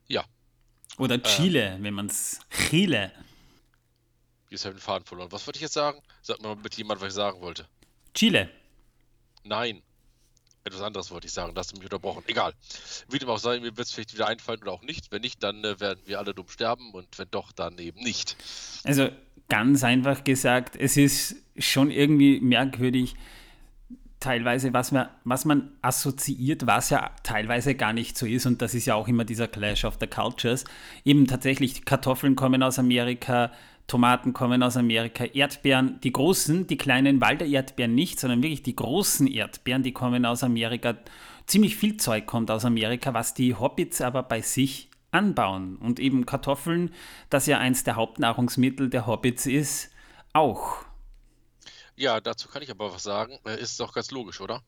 Ja. 0.06 0.25
Oder 0.97 1.20
Chile, 1.23 1.78
wenn 1.80 1.94
man 1.94 2.06
es 2.06 2.40
Chile. 2.68 3.11
Jetzt 4.50 4.64
habe 4.64 4.75
ich 4.75 4.80
den 4.80 4.85
Faden 4.85 5.06
verloren. 5.06 5.32
Was 5.32 5.47
wollte 5.47 5.59
ich 5.59 5.62
jetzt 5.62 5.75
sagen? 5.75 6.00
Sag 6.23 6.40
mal 6.42 6.54
bitte 6.54 6.78
jemand, 6.78 7.00
was 7.00 7.09
ich 7.09 7.14
sagen 7.14 7.40
wollte. 7.40 7.66
Chile. 8.14 8.50
Nein. 9.44 9.82
Etwas 10.64 10.83
anderes 10.83 11.11
wollte 11.11 11.26
ich 11.26 11.33
sagen, 11.33 11.55
da 11.55 11.61
hast 11.61 11.73
du 11.73 11.76
mich 11.76 11.85
unterbrochen. 11.85 12.23
Egal. 12.26 12.52
Wie 13.09 13.19
dem 13.19 13.29
auch 13.29 13.38
sei, 13.38 13.61
mir 13.61 13.76
wird 13.76 13.87
es 13.87 13.93
vielleicht 13.93 14.12
wieder 14.12 14.26
einfallen 14.26 14.61
oder 14.62 14.73
auch 14.73 14.83
nicht. 14.83 15.11
Wenn 15.11 15.23
nicht, 15.23 15.43
dann 15.43 15.64
äh, 15.64 15.81
werden 15.81 16.00
wir 16.05 16.19
alle 16.19 16.35
dumm 16.35 16.49
sterben 16.49 16.93
und 16.93 17.19
wenn 17.19 17.29
doch, 17.31 17.52
dann 17.52 17.79
eben 17.79 18.00
nicht. 18.00 18.37
Also 18.85 19.09
ganz 19.49 19.85
einfach 19.85 20.25
gesagt, 20.25 20.76
es 20.76 20.97
ist 20.97 21.37
schon 21.59 21.90
irgendwie 21.90 22.40
merkwürdig, 22.40 23.17
teilweise, 24.21 24.73
was 24.75 24.93
man, 24.93 25.09
was 25.25 25.47
man 25.47 25.73
assoziiert, 25.81 26.67
was 26.67 26.90
ja 26.90 27.11
teilweise 27.23 27.75
gar 27.75 27.93
nicht 27.93 28.17
so 28.17 28.26
ist. 28.26 28.47
Und 28.47 28.62
das 28.62 28.75
ist 28.75 28.87
ja 28.87 28.95
auch 28.95 29.09
immer 29.09 29.25
dieser 29.25 29.49
Clash 29.49 29.85
of 29.85 29.97
the 29.99 30.07
Cultures. 30.07 30.64
Eben 31.05 31.26
tatsächlich, 31.26 31.87
Kartoffeln 31.87 32.37
kommen 32.37 32.62
aus 32.62 32.79
Amerika, 32.79 33.50
Tomaten 33.90 34.32
kommen 34.32 34.62
aus 34.62 34.76
Amerika, 34.76 35.25
Erdbeeren, 35.25 36.00
die 36.02 36.12
großen, 36.12 36.68
die 36.68 36.78
kleinen 36.78 37.20
Walder-Erdbeeren 37.20 37.92
nicht, 37.92 38.20
sondern 38.20 38.40
wirklich 38.40 38.62
die 38.62 38.76
großen 38.76 39.26
Erdbeeren, 39.26 39.82
die 39.82 39.90
kommen 39.90 40.25
aus 40.25 40.44
Amerika. 40.44 40.94
Ziemlich 41.47 41.75
viel 41.75 41.97
Zeug 41.97 42.26
kommt 42.26 42.52
aus 42.52 42.64
Amerika, 42.64 43.14
was 43.14 43.35
die 43.35 43.56
Hobbits 43.56 44.00
aber 44.00 44.23
bei 44.23 44.42
sich 44.42 44.90
anbauen. 45.11 45.75
Und 45.75 45.99
eben 45.99 46.25
Kartoffeln, 46.25 46.94
das 47.30 47.47
ja 47.47 47.59
eins 47.59 47.82
der 47.82 47.97
Hauptnahrungsmittel 47.97 48.90
der 48.90 49.09
Hobbits 49.09 49.47
ist, 49.47 49.90
auch. 50.32 50.85
Ja, 51.97 52.20
dazu 52.20 52.49
kann 52.49 52.62
ich 52.62 52.70
aber 52.70 52.94
was 52.94 53.02
sagen. 53.02 53.40
Äh, 53.44 53.61
Ist 53.61 53.80
doch 53.80 53.92
ganz 53.92 54.12
logisch, 54.12 54.40
oder? 54.40 54.62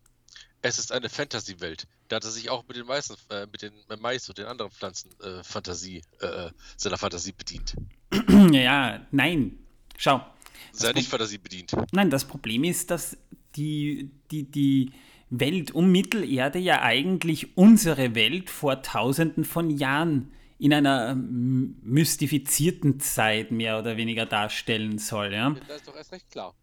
Es 0.63 0.79
ist 0.79 0.93
eine 0.93 1.09
Fantasy-Welt. 1.09 1.87
Da 2.09 2.17
hat 2.17 2.25
er 2.25 2.31
sich 2.31 2.49
auch 2.51 2.65
mit 2.69 2.77
den 2.77 2.87
meisten, 2.87 3.17
äh, 3.31 3.47
mit 3.47 3.63
den 3.63 3.73
mit 3.89 4.01
Mais 4.01 4.29
und 4.29 4.39
den 4.39 4.47
anderen 4.47 4.71
Pflanzen 4.71 5.11
äh, 5.21 5.43
Fantasie, 5.43 6.03
äh, 6.21 6.51
seiner 6.77 6.99
Fantasie 6.99 7.33
bedient. 7.33 7.75
Ja, 8.53 9.07
nein. 9.11 9.59
Schau. 9.97 10.25
Sei 10.73 10.93
nicht 10.93 11.09
Fantasie 11.09 11.39
bedient. 11.39 11.73
Nein, 11.91 12.11
das 12.11 12.25
Problem 12.25 12.65
ist, 12.65 12.91
dass 12.91 13.17
die, 13.57 14.11
die, 14.31 14.51
die 14.51 14.93
Welt 15.31 15.73
um 15.73 15.91
Mittelerde 15.91 16.59
ja 16.59 16.83
eigentlich 16.83 17.57
unsere 17.57 18.15
Welt 18.15 18.51
vor 18.51 18.83
tausenden 18.83 19.45
von 19.45 19.71
Jahren 19.71 20.33
in 20.59 20.73
einer 20.73 21.11
ähm, 21.11 21.77
mystifizierten 21.83 23.01
Zeit 23.01 23.51
mehr 23.51 23.79
oder 23.79 23.97
weniger 23.97 24.27
darstellen 24.27 24.99
soll. 24.99 25.33
Ja? 25.33 25.57
Da 25.67 25.75
ist 25.75 25.89
doch 25.89 25.97
erst 25.97 26.13
recht 26.13 26.31
klar. 26.31 26.55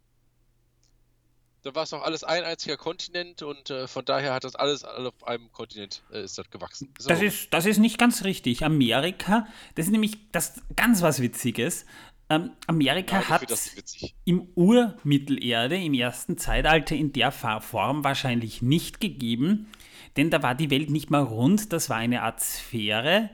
Da 1.61 1.75
war 1.75 1.83
es 1.83 1.89
doch 1.89 2.03
alles 2.03 2.23
ein 2.23 2.43
einziger 2.43 2.77
Kontinent 2.77 3.41
und 3.41 3.69
äh, 3.69 3.87
von 3.87 4.05
daher 4.05 4.33
hat 4.33 4.45
das 4.45 4.55
alles 4.55 4.85
auf 4.85 5.27
einem 5.27 5.51
Kontinent 5.51 6.03
äh, 6.11 6.23
ist 6.23 6.37
das 6.37 6.49
gewachsen. 6.49 6.93
So. 6.97 7.09
Das, 7.09 7.21
ist, 7.21 7.53
das 7.53 7.65
ist 7.65 7.79
nicht 7.79 7.97
ganz 7.97 8.23
richtig. 8.23 8.63
Amerika, 8.63 9.45
das 9.75 9.87
ist 9.87 9.91
nämlich 9.91 10.17
das 10.31 10.61
ganz 10.75 11.01
was 11.01 11.21
Witziges. 11.21 11.85
Ähm, 12.29 12.51
Amerika 12.67 13.19
ich 13.19 13.29
hat 13.29 13.53
im 14.23 14.47
Urmittelerde, 14.55 15.75
im 15.75 15.93
ersten 15.93 16.37
Zeitalter, 16.37 16.95
in 16.95 17.11
der 17.11 17.31
Form 17.31 18.03
wahrscheinlich 18.03 18.61
nicht 18.61 19.01
gegeben, 19.01 19.67
denn 20.15 20.29
da 20.29 20.41
war 20.43 20.55
die 20.55 20.69
Welt 20.69 20.89
nicht 20.89 21.09
mal 21.09 21.23
rund, 21.23 21.73
das 21.73 21.89
war 21.89 21.97
eine 21.97 22.21
Art 22.21 22.39
Sphäre. 22.39 23.31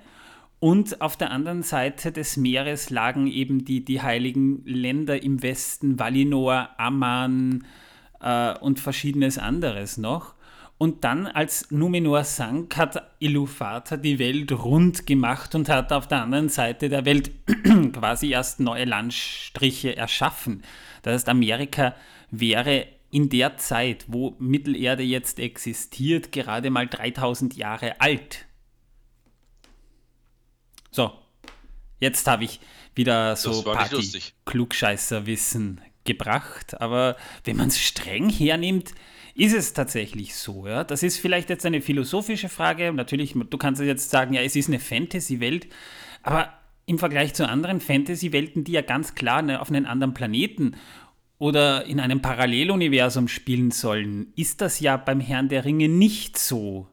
Und 0.60 1.02
auf 1.02 1.18
der 1.18 1.30
anderen 1.32 1.62
Seite 1.62 2.12
des 2.12 2.38
Meeres 2.38 2.90
lagen 2.90 3.28
eben 3.28 3.66
die, 3.66 3.86
die 3.86 4.02
heiligen 4.02 4.66
Länder 4.66 5.22
im 5.22 5.44
Westen, 5.44 6.00
Valinor, 6.00 6.70
Amman 6.78 7.66
äh, 8.22 8.58
und 8.60 8.80
verschiedenes 8.80 9.38
anderes 9.38 9.98
noch. 9.98 10.36
Und 10.78 11.06
dann, 11.06 11.26
als 11.26 11.72
Numenor 11.72 12.26
sank, 12.26 12.76
hat 12.76 13.02
Iluvatar 13.20 13.98
die 13.98 14.20
Welt 14.20 14.52
rund 14.52 15.08
gemacht 15.08 15.56
und 15.56 15.70
hat 15.70 15.94
auf 15.94 16.06
der 16.08 16.24
anderen 16.24 16.50
Seite 16.50 16.90
der 16.90 17.06
Welt 17.06 17.32
quasi 17.94 18.32
erst 18.32 18.60
neue 18.60 18.84
Landstriche 18.84 19.96
erschaffen. 19.96 20.64
Das 21.02 21.14
heißt, 21.14 21.30
Amerika 21.30 21.96
wäre 22.30 22.88
in 23.10 23.30
der 23.30 23.56
Zeit, 23.56 24.04
wo 24.10 24.36
Mittelerde 24.40 25.04
jetzt 25.04 25.40
existiert, 25.40 26.34
gerade 26.34 26.70
mal 26.70 26.88
3000 26.88 27.56
Jahre 27.56 28.02
alt. 28.02 28.46
So, 30.92 31.14
jetzt 32.02 32.28
habe 32.28 32.44
ich 32.44 32.60
wieder 32.96 33.38
so. 33.38 33.64
Party-Klugscheißer-Wissen 33.64 35.80
gebracht, 36.06 36.80
aber 36.80 37.18
wenn 37.44 37.58
man 37.58 37.68
es 37.68 37.80
streng 37.80 38.30
hernimmt, 38.30 38.94
ist 39.36 39.54
es 39.54 39.74
tatsächlich 39.74 40.36
so. 40.36 40.66
Ja? 40.68 40.84
Das 40.84 41.04
ist 41.04 41.18
vielleicht 41.18 41.50
jetzt 41.50 41.66
eine 41.66 41.82
philosophische 41.82 42.48
Frage. 42.50 42.94
Natürlich, 42.94 43.34
du 43.34 43.58
kannst 43.58 43.82
jetzt 43.82 44.10
sagen, 44.10 44.34
ja, 44.34 44.42
es 44.42 44.56
ist 44.56 44.70
eine 44.70 44.80
Fantasy-Welt, 44.80 45.68
aber 46.24 46.54
im 46.86 47.00
Vergleich 47.00 47.34
zu 47.34 47.48
anderen 47.48 47.82
Fantasy-Welten, 47.82 48.64
die 48.64 48.72
ja 48.74 48.82
ganz 48.82 49.16
klar 49.16 49.42
ne- 49.42 49.60
auf 49.60 49.70
einen 49.70 49.86
anderen 49.86 50.14
Planeten 50.14 50.76
oder 51.38 51.86
in 51.86 52.00
einem 52.00 52.22
Paralleluniversum 52.22 53.28
spielen 53.28 53.72
sollen, 53.72 54.32
ist 54.36 54.62
das 54.62 54.80
ja 54.80 54.96
beim 54.96 55.20
Herrn 55.20 55.50
der 55.50 55.66
Ringe 55.66 55.90
nicht 55.90 56.38
so. 56.38 56.88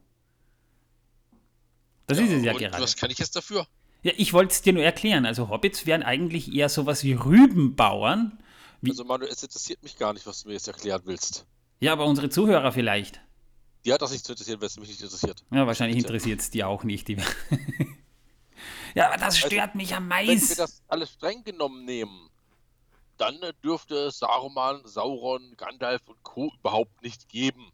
Das 2.07 2.19
ist 2.19 2.33
es 2.33 2.45
ja 2.45 2.53
gerade. 2.53 2.83
was 2.83 2.97
kann 2.97 3.11
ich 3.11 3.19
jetzt 3.19 3.37
dafür? 3.37 3.67
Ja, 4.03 4.13
ich 4.17 4.33
wollte 4.33 4.53
es 4.53 4.63
dir 4.63 4.73
nur 4.73 4.83
erklären. 4.83 5.27
Also 5.27 5.49
Hobbits 5.49 5.87
wären 5.87 6.03
eigentlich 6.03 6.53
eher 6.53 6.69
sowas 6.69 7.05
wie 7.05 7.13
Rübenbauern. 7.13 8.39
Wie- 8.83 8.91
Also 8.91 9.05
Manuel, 9.05 9.31
es 9.33 9.43
interessiert 9.43 9.83
mich 9.83 9.97
gar 9.97 10.13
nicht, 10.13 10.27
was 10.27 10.43
du 10.43 10.49
mir 10.49 10.55
jetzt 10.55 10.69
erklären 10.69 11.01
willst. 11.05 11.47
Ja, 11.81 11.93
aber 11.95 12.05
unsere 12.07 12.29
Zuhörer 12.29 12.71
vielleicht. 12.73 13.21
Die 13.85 13.93
hat 13.93 14.03
das 14.03 14.13
nicht 14.13 14.25
zu 14.25 14.33
interessieren, 14.33 14.61
wenn 14.61 14.67
es 14.67 14.79
mich 14.79 14.89
nicht 14.91 15.03
interessiert. 15.03 15.45
Ja, 15.51 15.67
wahrscheinlich 15.67 15.99
interessiert 15.99 16.41
es 16.41 16.51
die 16.51 16.63
auch 16.63 16.85
nicht. 16.85 17.09
Die 17.09 17.17
ja, 18.95 19.09
aber 19.09 19.17
das 19.17 19.39
stört 19.39 19.75
mich 19.75 19.95
am 19.95 20.09
Wenn 20.11 20.27
wir 20.27 20.35
meisten. 20.35 20.57
das 20.57 20.83
alles 20.89 21.13
streng 21.13 21.43
genommen 21.45 21.85
nehmen, 21.85 22.29
dann 23.19 23.35
äh, 23.43 23.53
dürfte 23.65 23.95
es 23.97 24.19
Saruman, 24.19 24.83
Sauron, 24.85 25.55
Gandalf 25.57 26.03
und 26.07 26.23
Co. 26.23 26.53
überhaupt 26.61 27.03
nicht 27.03 27.29
geben. 27.29 27.73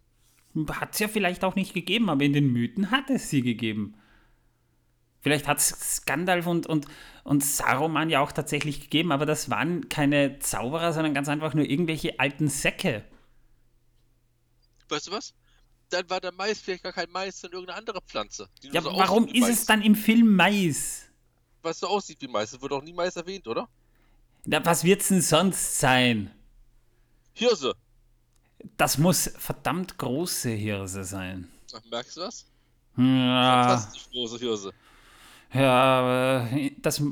Hat 0.71 0.95
es 0.95 0.99
ja 0.99 1.09
vielleicht 1.09 1.45
auch 1.45 1.55
nicht 1.55 1.75
gegeben, 1.75 2.09
aber 2.11 2.25
in 2.25 2.33
den 2.33 2.51
Mythen 2.53 2.91
hat 2.91 3.11
es 3.11 3.29
sie 3.31 3.43
gegeben. 3.43 3.95
Vielleicht 5.21 5.47
hat 5.49 5.59
es 5.59 6.05
Gandalf 6.07 6.47
und, 6.47 6.67
und, 6.67 6.87
und 7.25 7.45
Saruman 7.45 8.09
ja 8.09 8.21
auch 8.21 8.33
tatsächlich 8.33 8.81
gegeben, 8.81 9.13
aber 9.13 9.27
das 9.27 9.51
waren 9.51 9.89
keine 9.89 10.39
Zauberer, 10.39 10.93
sondern 10.93 11.15
ganz 11.15 11.29
einfach 11.29 11.55
nur 11.55 11.65
irgendwelche 11.65 12.21
alten 12.21 12.49
Säcke. 12.49 13.05
Weißt 14.89 15.09
du 15.09 15.13
was? 15.13 15.35
Dann 15.91 16.09
war 16.09 16.21
der 16.21 16.33
Mais 16.33 16.61
vielleicht 16.61 16.85
gar 16.85 16.93
kein 16.93 17.11
Mais, 17.11 17.41
sondern 17.41 17.61
irgendeine 17.61 17.79
andere 17.79 18.01
Pflanze. 18.03 18.49
Ja, 18.63 18.83
so 18.83 18.93
warum 18.95 19.27
ist 19.27 19.41
Mais. 19.41 19.51
es 19.51 19.67
dann 19.67 19.83
im 19.83 19.95
Film 19.95 20.35
Mais? 20.37 21.07
Was 21.63 21.81
so 21.81 21.89
aussieht 21.89 22.21
wie 22.21 22.29
Mais. 22.29 22.51
Das 22.51 22.61
wird 22.61 22.73
doch 22.73 22.83
nie 22.83 22.93
Mais 22.93 23.17
erwähnt, 23.17 23.49
oder? 23.49 23.69
Na, 24.45 24.65
was 24.65 24.85
wird's 24.85 25.09
denn 25.09 25.23
sonst 25.23 25.81
sein? 25.81 26.31
Hirse. 27.33 27.75
Das 28.77 28.99
muss 28.99 29.31
verdammt 29.39 29.99
große 29.99 30.51
Hirse 30.51 31.05
sein. 31.05 31.49
Ach, 31.75 31.83
merkst 31.91 32.17
du 32.17 32.21
was? 32.23 32.47
Ja, 32.97 33.69
Fantastisch 33.69 34.11
große 34.11 34.39
Hirse. 34.39 34.73
Ja, 35.53 36.49
das. 36.83 37.03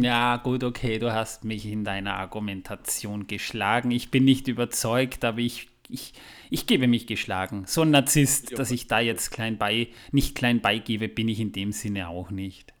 Ja, 0.00 0.36
gut, 0.36 0.62
okay, 0.62 0.98
du 0.98 1.12
hast 1.12 1.44
mich 1.44 1.66
in 1.66 1.84
deiner 1.84 2.14
Argumentation 2.14 3.26
geschlagen. 3.26 3.90
Ich 3.90 4.10
bin 4.10 4.24
nicht 4.24 4.46
überzeugt, 4.48 5.24
aber 5.24 5.38
ich, 5.38 5.68
ich, 5.88 6.12
ich 6.50 6.66
gebe 6.66 6.86
mich 6.86 7.06
geschlagen. 7.06 7.64
So 7.66 7.82
ein 7.82 7.90
Narzisst, 7.90 8.50
Ja. 8.52 8.56
dass 8.56 8.70
ich 8.70 8.86
da 8.86 9.00
jetzt 9.00 9.30
klein 9.30 9.58
bei, 9.58 9.88
nicht 10.12 10.34
klein 10.36 10.60
beigebe, 10.60 11.08
bin 11.08 11.28
ich 11.28 11.40
in 11.40 11.52
dem 11.52 11.72
Sinne 11.72 12.08
auch 12.08 12.30
nicht. 12.30 12.72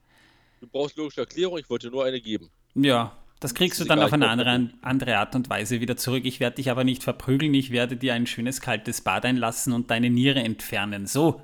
Du 0.60 0.68
brauchst 0.68 0.96
logische 0.96 1.22
Erklärung, 1.22 1.58
ich 1.58 1.68
wollte 1.68 1.90
nur 1.90 2.04
eine 2.04 2.20
geben. 2.20 2.50
Ja, 2.74 3.16
das 3.40 3.54
kriegst 3.54 3.80
du 3.80 3.84
ist 3.84 3.88
dann 3.90 3.98
egal, 3.98 4.06
auf 4.06 4.12
eine 4.12 4.28
andere, 4.28 4.70
andere 4.82 5.18
Art 5.18 5.34
und 5.34 5.50
Weise 5.50 5.80
wieder 5.80 5.96
zurück. 5.96 6.24
Ich 6.24 6.38
werde 6.40 6.56
dich 6.56 6.70
aber 6.70 6.84
nicht 6.84 7.02
verprügeln, 7.02 7.52
ich 7.54 7.70
werde 7.72 7.96
dir 7.96 8.14
ein 8.14 8.26
schönes 8.26 8.60
kaltes 8.60 9.00
Bad 9.00 9.24
einlassen 9.24 9.72
und 9.72 9.90
deine 9.90 10.10
Niere 10.10 10.40
entfernen. 10.40 11.06
So, 11.06 11.42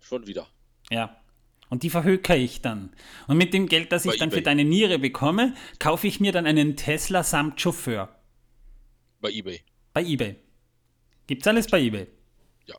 Schon 0.00 0.26
wieder. 0.26 0.46
Ja. 0.90 1.16
Und 1.70 1.82
die 1.82 1.90
verhöker 1.90 2.36
ich 2.36 2.62
dann. 2.62 2.90
Und 3.26 3.36
mit 3.36 3.52
dem 3.52 3.66
Geld, 3.66 3.92
das 3.92 4.06
ich 4.06 4.12
Bei 4.12 4.16
dann 4.16 4.30
für 4.30 4.36
eBay. 4.38 4.44
deine 4.44 4.64
Niere 4.64 4.98
bekomme, 4.98 5.54
kaufe 5.78 6.06
ich 6.06 6.18
mir 6.18 6.32
dann 6.32 6.46
einen 6.46 6.76
Tesla 6.76 7.22
samt 7.22 7.60
Chauffeur. 7.60 8.08
Bei 9.20 9.30
Ebay. 9.30 9.60
Bei 9.92 10.02
eBay. 10.02 10.36
Gibt's 11.26 11.46
alles 11.46 11.66
bei 11.66 11.80
eBay? 11.82 12.06
Ja. 12.66 12.76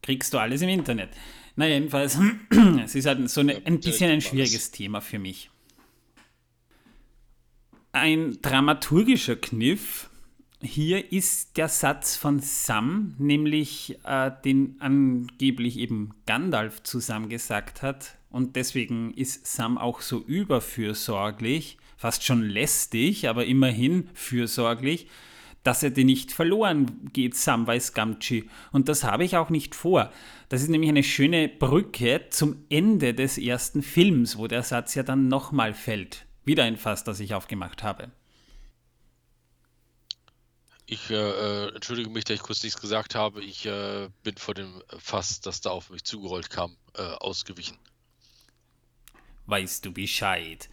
Kriegst 0.00 0.32
du 0.32 0.38
alles 0.38 0.62
im 0.62 0.70
Internet. 0.70 1.10
Na 1.56 1.66
jedenfalls, 1.66 2.18
es 2.84 2.94
ist 2.94 3.06
halt 3.06 3.28
so 3.28 3.40
eine, 3.40 3.60
ein 3.66 3.80
bisschen 3.80 4.10
ein 4.10 4.22
schwieriges 4.22 4.70
Thema 4.70 5.00
für 5.00 5.18
mich. 5.18 5.50
Ein 7.92 8.38
dramaturgischer 8.40 9.36
Kniff 9.36 10.08
hier 10.62 11.12
ist 11.12 11.56
der 11.56 11.68
Satz 11.68 12.16
von 12.16 12.40
Sam, 12.40 13.14
nämlich 13.18 13.98
äh, 14.04 14.30
den 14.44 14.76
angeblich 14.78 15.78
eben 15.78 16.14
Gandalf 16.26 16.82
zusammengesagt 16.82 17.82
hat. 17.82 18.16
Und 18.30 18.56
deswegen 18.56 19.12
ist 19.12 19.46
Sam 19.46 19.76
auch 19.76 20.00
so 20.00 20.20
überfürsorglich, 20.20 21.78
fast 21.96 22.24
schon 22.24 22.42
lästig, 22.42 23.28
aber 23.28 23.44
immerhin 23.44 24.08
fürsorglich, 24.14 25.08
dass 25.64 25.82
er 25.82 25.90
den 25.90 26.06
nicht 26.06 26.32
verloren 26.32 27.10
geht, 27.12 27.36
Samwise 27.36 27.92
Gamgee. 27.92 28.44
Und 28.72 28.88
das 28.88 29.04
habe 29.04 29.24
ich 29.24 29.36
auch 29.36 29.50
nicht 29.50 29.74
vor. 29.74 30.10
Das 30.48 30.62
ist 30.62 30.68
nämlich 30.68 30.90
eine 30.90 31.04
schöne 31.04 31.48
Brücke 31.48 32.22
zum 32.30 32.64
Ende 32.68 33.14
des 33.14 33.38
ersten 33.38 33.82
Films, 33.82 34.38
wo 34.38 34.46
der 34.46 34.62
Satz 34.62 34.94
ja 34.94 35.02
dann 35.02 35.28
nochmal 35.28 35.74
fällt. 35.74 36.26
Wieder 36.44 36.64
ein 36.64 36.76
Fass, 36.76 37.04
das 37.04 37.20
ich 37.20 37.34
aufgemacht 37.34 37.82
habe. 37.82 38.10
Ich 40.86 41.10
äh, 41.10 41.14
äh, 41.14 41.74
entschuldige 41.74 42.10
mich, 42.10 42.24
dass 42.24 42.36
ich 42.36 42.42
kurz 42.42 42.62
nichts 42.62 42.80
gesagt 42.80 43.14
habe. 43.14 43.42
Ich 43.42 43.66
äh, 43.66 44.08
bin 44.22 44.36
vor 44.36 44.54
dem 44.54 44.82
Fass, 44.98 45.40
das 45.40 45.60
da 45.60 45.70
auf 45.70 45.90
mich 45.90 46.04
zugerollt 46.04 46.50
kam, 46.50 46.76
äh, 46.94 47.02
ausgewichen. 47.02 47.78
Weißt 49.46 49.84
du 49.84 49.92
Bescheid? 49.92 50.68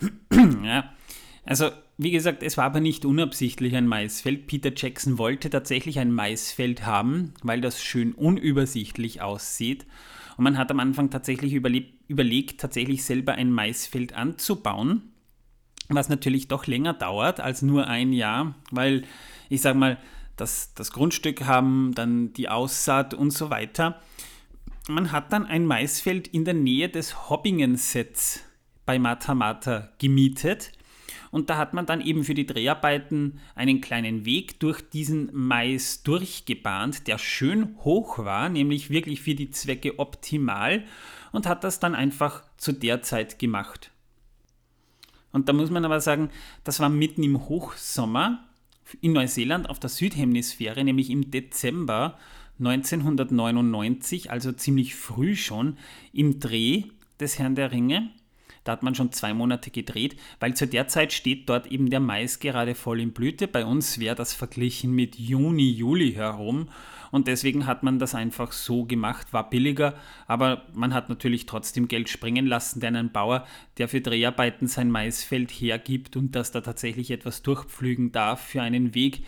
ja. 0.62 0.92
Also, 1.44 1.70
wie 1.96 2.10
gesagt, 2.10 2.42
es 2.42 2.56
war 2.56 2.64
aber 2.64 2.80
nicht 2.80 3.04
unabsichtlich 3.04 3.76
ein 3.76 3.86
Maisfeld. 3.86 4.48
Peter 4.48 4.72
Jackson 4.74 5.16
wollte 5.16 5.48
tatsächlich 5.48 5.98
ein 6.00 6.12
Maisfeld 6.12 6.84
haben, 6.84 7.34
weil 7.42 7.60
das 7.60 7.82
schön 7.82 8.12
unübersichtlich 8.12 9.22
aussieht. 9.22 9.86
Und 10.36 10.44
man 10.44 10.58
hat 10.58 10.70
am 10.70 10.80
Anfang 10.80 11.08
tatsächlich 11.08 11.52
überlegt, 11.54 12.60
tatsächlich 12.60 13.04
selber 13.04 13.34
ein 13.34 13.50
Maisfeld 13.50 14.12
anzubauen, 14.12 15.14
was 15.88 16.08
natürlich 16.08 16.48
doch 16.48 16.66
länger 16.66 16.94
dauert 16.94 17.40
als 17.40 17.62
nur 17.62 17.86
ein 17.86 18.12
Jahr, 18.12 18.56
weil 18.70 19.04
ich 19.48 19.60
sage 19.60 19.78
mal, 19.78 19.98
das, 20.36 20.74
das 20.74 20.92
Grundstück 20.92 21.44
haben, 21.44 21.92
dann 21.94 22.32
die 22.32 22.48
Aussaat 22.48 23.14
und 23.14 23.30
so 23.30 23.50
weiter. 23.50 24.00
Man 24.88 25.12
hat 25.12 25.32
dann 25.32 25.46
ein 25.46 25.66
Maisfeld 25.66 26.28
in 26.28 26.44
der 26.44 26.54
Nähe 26.54 26.88
des 26.88 27.28
Hobbingen-Sets 27.28 28.40
bei 28.84 28.98
Mata 28.98 29.34
Mata 29.34 29.88
gemietet. 29.98 30.72
Und 31.32 31.50
da 31.50 31.58
hat 31.58 31.74
man 31.74 31.86
dann 31.86 32.00
eben 32.00 32.22
für 32.22 32.34
die 32.34 32.46
Dreharbeiten 32.46 33.40
einen 33.54 33.80
kleinen 33.80 34.24
Weg 34.24 34.60
durch 34.60 34.80
diesen 34.80 35.28
Mais 35.32 36.02
durchgebahnt, 36.02 37.08
der 37.08 37.18
schön 37.18 37.76
hoch 37.78 38.18
war, 38.18 38.48
nämlich 38.48 38.90
wirklich 38.90 39.20
für 39.20 39.34
die 39.34 39.50
Zwecke 39.50 39.98
optimal 39.98 40.84
und 41.32 41.46
hat 41.46 41.64
das 41.64 41.80
dann 41.80 41.94
einfach 41.94 42.44
zu 42.56 42.72
der 42.72 43.02
Zeit 43.02 43.38
gemacht. 43.38 43.90
Und 45.32 45.48
da 45.48 45.52
muss 45.52 45.70
man 45.70 45.84
aber 45.84 46.00
sagen, 46.00 46.30
das 46.64 46.80
war 46.80 46.88
mitten 46.88 47.22
im 47.22 47.48
Hochsommer 47.48 48.44
in 49.00 49.12
Neuseeland 49.12 49.68
auf 49.68 49.78
der 49.78 49.90
Südhemisphäre, 49.90 50.84
nämlich 50.84 51.10
im 51.10 51.30
Dezember 51.30 52.18
1999, 52.58 54.30
also 54.30 54.52
ziemlich 54.52 54.94
früh 54.94 55.36
schon, 55.36 55.76
im 56.12 56.40
Dreh 56.40 56.84
des 57.20 57.38
Herrn 57.38 57.54
der 57.54 57.72
Ringe. 57.72 58.10
Da 58.64 58.72
hat 58.72 58.82
man 58.82 58.94
schon 58.94 59.12
zwei 59.12 59.32
Monate 59.32 59.70
gedreht, 59.70 60.16
weil 60.40 60.54
zu 60.54 60.66
der 60.66 60.88
Zeit 60.88 61.12
steht 61.12 61.48
dort 61.48 61.68
eben 61.68 61.88
der 61.88 62.00
Mais 62.00 62.40
gerade 62.40 62.74
voll 62.74 63.00
in 63.00 63.12
Blüte. 63.12 63.46
Bei 63.46 63.64
uns 63.64 64.00
wäre 64.00 64.16
das 64.16 64.32
verglichen 64.32 64.92
mit 64.92 65.16
Juni, 65.16 65.70
Juli 65.70 66.14
herum. 66.14 66.68
Und 67.10 67.28
deswegen 67.28 67.66
hat 67.66 67.82
man 67.82 67.98
das 67.98 68.14
einfach 68.14 68.52
so 68.52 68.84
gemacht, 68.84 69.32
war 69.32 69.50
billiger, 69.50 69.94
aber 70.26 70.66
man 70.74 70.94
hat 70.94 71.08
natürlich 71.08 71.46
trotzdem 71.46 71.88
Geld 71.88 72.08
springen 72.08 72.46
lassen, 72.46 72.80
denn 72.80 72.96
ein 72.96 73.12
Bauer, 73.12 73.46
der 73.78 73.88
für 73.88 74.00
Dreharbeiten 74.00 74.66
sein 74.66 74.90
Maisfeld 74.90 75.50
hergibt 75.50 76.16
und 76.16 76.34
das 76.34 76.50
da 76.50 76.60
tatsächlich 76.60 77.10
etwas 77.10 77.42
durchpflügen 77.42 78.12
darf 78.12 78.40
für 78.40 78.62
einen 78.62 78.94
Weg, 78.94 79.24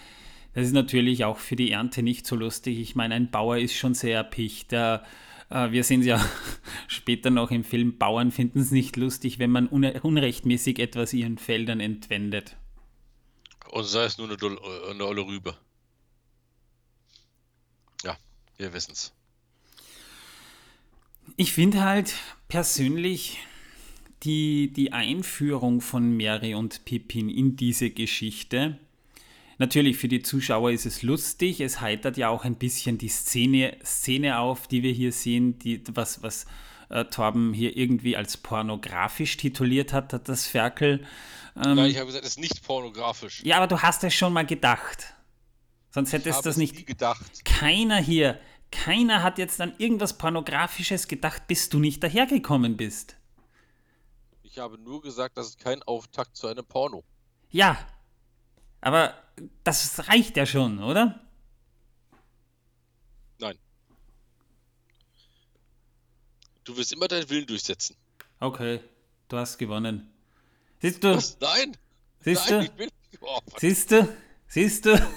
das 0.54 0.66
ist 0.66 0.72
natürlich 0.72 1.24
auch 1.24 1.38
für 1.38 1.56
die 1.56 1.70
Ernte 1.70 2.02
nicht 2.02 2.26
so 2.26 2.34
lustig. 2.34 2.80
Ich 2.80 2.96
meine, 2.96 3.14
ein 3.14 3.30
Bauer 3.30 3.58
ist 3.58 3.74
schon 3.74 3.94
sehr 3.94 4.16
erpicht. 4.16 4.72
Der 4.72 5.04
äh, 5.50 5.70
wir 5.70 5.84
sehen 5.84 6.00
es 6.00 6.06
ja 6.06 6.24
später 6.88 7.30
noch 7.30 7.50
im 7.50 7.64
Film, 7.64 7.98
Bauern 7.98 8.30
finden 8.30 8.60
es 8.60 8.70
nicht 8.70 8.96
lustig, 8.96 9.38
wenn 9.38 9.50
man 9.50 9.66
unrechtmäßig 9.68 10.78
etwas 10.78 11.12
ihren 11.12 11.38
Feldern 11.38 11.80
entwendet. 11.80 12.56
Und 13.70 13.84
sei 13.84 14.04
es 14.04 14.18
nur 14.18 14.28
eine, 14.28 14.36
eine 14.90 15.04
olle 15.04 15.26
Rübe. 15.26 15.54
Wir 18.58 18.72
wissen 18.72 18.92
es. 18.92 19.12
Ich 21.36 21.52
finde 21.52 21.82
halt 21.84 22.14
persönlich 22.48 23.38
die, 24.24 24.72
die 24.72 24.92
Einführung 24.92 25.80
von 25.80 26.16
Mary 26.16 26.54
und 26.54 26.84
Pippin 26.84 27.28
in 27.28 27.56
diese 27.56 27.90
Geschichte 27.90 28.78
Natürlich, 29.58 29.96
für 29.96 30.06
die 30.06 30.22
Zuschauer 30.22 30.70
ist 30.70 30.86
es 30.86 31.02
lustig, 31.02 31.60
es 31.60 31.80
heitert 31.80 32.16
ja 32.16 32.28
auch 32.28 32.44
ein 32.44 32.54
bisschen 32.54 32.96
die 32.96 33.08
Szene, 33.08 33.76
Szene 33.84 34.38
auf, 34.38 34.68
die 34.68 34.84
wir 34.84 34.92
hier 34.92 35.10
sehen, 35.10 35.58
die, 35.58 35.82
was, 35.92 36.22
was 36.22 36.46
äh, 36.90 37.04
Torben 37.06 37.52
hier 37.52 37.76
irgendwie 37.76 38.16
als 38.16 38.36
pornografisch 38.36 39.36
tituliert 39.36 39.92
hat, 39.92 40.12
hat 40.12 40.28
das 40.28 40.46
Ferkel. 40.46 41.04
Ähm, 41.56 41.74
Nein, 41.74 41.90
ich 41.90 41.96
habe 41.96 42.06
gesagt, 42.06 42.24
es 42.24 42.32
ist 42.32 42.38
nicht 42.38 42.62
pornografisch. 42.62 43.42
Ja, 43.44 43.56
aber 43.56 43.66
du 43.66 43.82
hast 43.82 44.04
es 44.04 44.14
schon 44.14 44.32
mal 44.32 44.46
gedacht. 44.46 45.12
Sonst 45.90 46.12
hättest 46.12 46.38
du 46.38 46.50
das 46.50 46.56
nicht. 46.56 46.76
Nie 46.76 46.84
gedacht. 46.84 47.44
Keiner 47.44 47.96
hier, 47.96 48.38
keiner 48.70 49.22
hat 49.22 49.38
jetzt 49.38 49.60
an 49.60 49.74
irgendwas 49.78 50.18
Pornografisches 50.18 51.08
gedacht, 51.08 51.46
bis 51.46 51.68
du 51.68 51.78
nicht 51.78 52.02
dahergekommen 52.02 52.76
bist. 52.76 53.16
Ich 54.42 54.58
habe 54.58 54.78
nur 54.78 55.02
gesagt, 55.02 55.36
das 55.36 55.48
ist 55.48 55.58
kein 55.60 55.82
Auftakt 55.82 56.36
zu 56.36 56.46
einem 56.46 56.64
Porno. 56.64 57.04
Ja, 57.50 57.78
aber 58.80 59.14
das 59.64 60.08
reicht 60.08 60.36
ja 60.36 60.46
schon, 60.46 60.82
oder? 60.82 61.20
Nein. 63.38 63.58
Du 66.64 66.76
wirst 66.76 66.92
immer 66.92 67.08
deinen 67.08 67.28
Willen 67.30 67.46
durchsetzen. 67.46 67.96
Okay, 68.40 68.80
du 69.28 69.36
hast 69.36 69.58
gewonnen. 69.58 70.12
Siehst 70.80 71.02
du? 71.02 71.14
Was? 71.14 71.38
Nein! 71.40 71.76
Siehst 72.20 72.50
Nein, 72.50 72.60
du? 72.60 72.64
Ich 72.64 72.72
bin... 72.72 72.90
oh, 73.20 73.40
Siehst 73.56 73.90
du? 73.90 74.16
Siehst 74.46 74.86
du? 74.86 75.08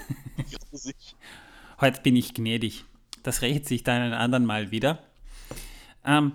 Heute 1.79 2.01
bin 2.01 2.15
ich 2.15 2.33
gnädig. 2.33 2.85
Das 3.23 3.41
rächt 3.41 3.67
sich 3.67 3.83
dann 3.83 4.01
einen 4.01 4.13
anderen 4.13 4.45
Mal 4.45 4.71
wieder. 4.71 4.99
Ähm, 6.05 6.33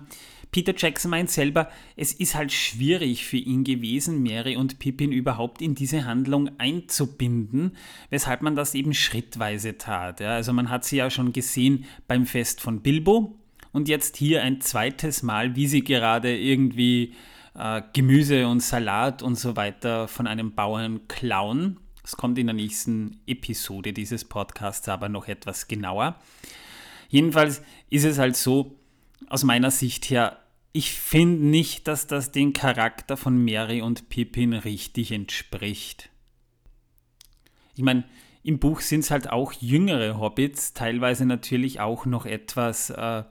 Peter 0.51 0.73
Jackson 0.75 1.11
meint 1.11 1.29
selber, 1.29 1.69
es 1.95 2.13
ist 2.13 2.35
halt 2.35 2.51
schwierig 2.51 3.25
für 3.25 3.37
ihn 3.37 3.63
gewesen, 3.63 4.23
Mary 4.23 4.55
und 4.55 4.79
Pippin 4.79 5.11
überhaupt 5.11 5.61
in 5.61 5.75
diese 5.75 6.05
Handlung 6.05 6.49
einzubinden, 6.57 7.75
weshalb 8.09 8.41
man 8.41 8.55
das 8.55 8.73
eben 8.73 8.93
schrittweise 8.93 9.77
tat. 9.77 10.19
Ja, 10.19 10.35
also 10.35 10.53
man 10.53 10.69
hat 10.69 10.85
sie 10.85 10.97
ja 10.97 11.09
schon 11.09 11.33
gesehen 11.33 11.85
beim 12.07 12.25
Fest 12.25 12.61
von 12.61 12.81
Bilbo 12.81 13.37
und 13.71 13.89
jetzt 13.89 14.17
hier 14.17 14.41
ein 14.41 14.61
zweites 14.61 15.21
Mal, 15.21 15.55
wie 15.55 15.67
sie 15.67 15.83
gerade 15.83 16.35
irgendwie 16.35 17.13
äh, 17.53 17.81
Gemüse 17.93 18.47
und 18.47 18.61
Salat 18.61 19.21
und 19.21 19.35
so 19.35 19.55
weiter 19.55 20.07
von 20.07 20.27
einem 20.27 20.55
Bauern 20.55 21.07
klauen. 21.07 21.79
Das 22.01 22.15
kommt 22.15 22.39
in 22.39 22.47
der 22.47 22.55
nächsten 22.55 23.19
Episode 23.27 23.91
dieses 23.91 24.23
Podcasts 24.23 24.87
aber 24.87 25.09
noch 25.09 25.27
etwas 25.27 25.67
genauer. 25.67 26.15
Jedenfalls 27.09 27.61
ist 27.89 28.05
es 28.05 28.17
halt 28.17 28.35
so, 28.35 28.77
aus 29.29 29.43
meiner 29.43 29.71
Sicht 29.71 30.09
her, 30.09 30.39
ich 30.71 30.91
finde 30.91 31.45
nicht, 31.45 31.87
dass 31.87 32.07
das 32.07 32.31
den 32.31 32.53
Charakter 32.53 33.17
von 33.17 33.43
Mary 33.43 33.81
und 33.81 34.09
Pippin 34.09 34.53
richtig 34.53 35.11
entspricht. 35.11 36.09
Ich 37.75 37.83
meine, 37.83 38.03
im 38.43 38.59
Buch 38.59 38.81
sind 38.81 39.01
es 39.01 39.11
halt 39.11 39.29
auch 39.29 39.53
jüngere 39.53 40.19
Hobbits, 40.19 40.73
teilweise 40.73 41.25
natürlich 41.25 41.79
auch 41.79 42.05
noch 42.05 42.25
etwas, 42.25 42.91
äh, 42.91 43.23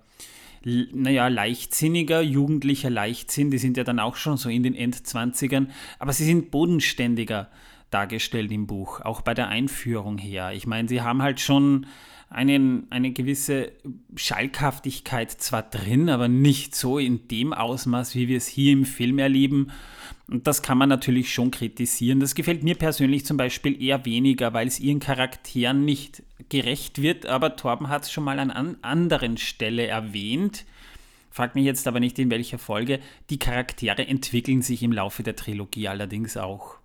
naja, 0.62 1.29
leichtsinniger, 1.29 2.21
jugendlicher 2.21 2.91
Leichtsinn, 2.91 3.51
die 3.51 3.59
sind 3.59 3.77
ja 3.77 3.85
dann 3.85 4.01
auch 4.01 4.17
schon 4.17 4.37
so 4.37 4.49
in 4.49 4.65
den 4.65 4.75
Endzwanzigern, 4.75 5.71
aber 5.99 6.12
sie 6.12 6.25
sind 6.25 6.51
bodenständiger 6.51 7.51
dargestellt 7.91 8.51
im 8.51 8.67
Buch, 8.67 9.01
auch 9.01 9.21
bei 9.21 9.33
der 9.33 9.49
Einführung 9.49 10.19
her. 10.19 10.53
Ich 10.53 10.67
meine, 10.67 10.89
sie 10.89 11.03
haben 11.03 11.23
halt 11.23 11.39
schon 11.39 11.87
einen, 12.29 12.91
eine 12.91 13.12
gewisse 13.12 13.73
Schalkhaftigkeit 14.17 15.31
zwar 15.31 15.62
drin, 15.62 16.09
aber 16.09 16.29
nicht 16.29 16.75
so 16.75 16.99
in 16.99 17.29
dem 17.29 17.53
Ausmaß, 17.53 18.15
wie 18.15 18.29
wir 18.29 18.37
es 18.37 18.47
hier 18.47 18.73
im 18.73 18.85
Film 18.85 19.19
erleben. 19.19 19.71
Und 20.29 20.47
das 20.47 20.62
kann 20.62 20.77
man 20.77 20.89
natürlich 20.89 21.33
schon 21.33 21.53
kritisieren. 21.53 22.19
Das 22.19 22.35
gefällt 22.35 22.65
mir 22.65 22.75
persönlich 22.75 23.25
zum 23.25 23.37
Beispiel 23.37 23.81
eher 23.81 24.05
weniger, 24.05 24.53
weil 24.53 24.67
es 24.67 24.81
ihren 24.81 24.99
Charakteren 24.99 25.85
nicht 25.85 26.25
gerecht 26.49 27.01
wird. 27.01 27.27
Aber 27.27 27.55
Torben 27.55 27.89
hat 27.89 28.03
es 28.03 28.12
schon 28.12 28.25
mal 28.25 28.41
an 28.41 28.51
an 28.51 28.77
anderen 28.83 29.37
Stelle 29.37 29.87
erwähnt. 29.87 30.65
Frag 31.31 31.55
mich 31.55 31.65
jetzt 31.65 31.87
aber 31.87 32.01
nicht 32.01 32.19
in 32.19 32.31
welcher 32.31 32.59
Folge. 32.59 32.99
Die 33.31 33.39
Charaktere 33.39 34.07
entwickeln 34.07 34.62
sich 34.62 34.83
im 34.83 34.91
Laufe 34.91 35.23
der 35.23 35.37
Trilogie 35.37 35.87
allerdings 35.87 36.37
auch. 36.37 36.79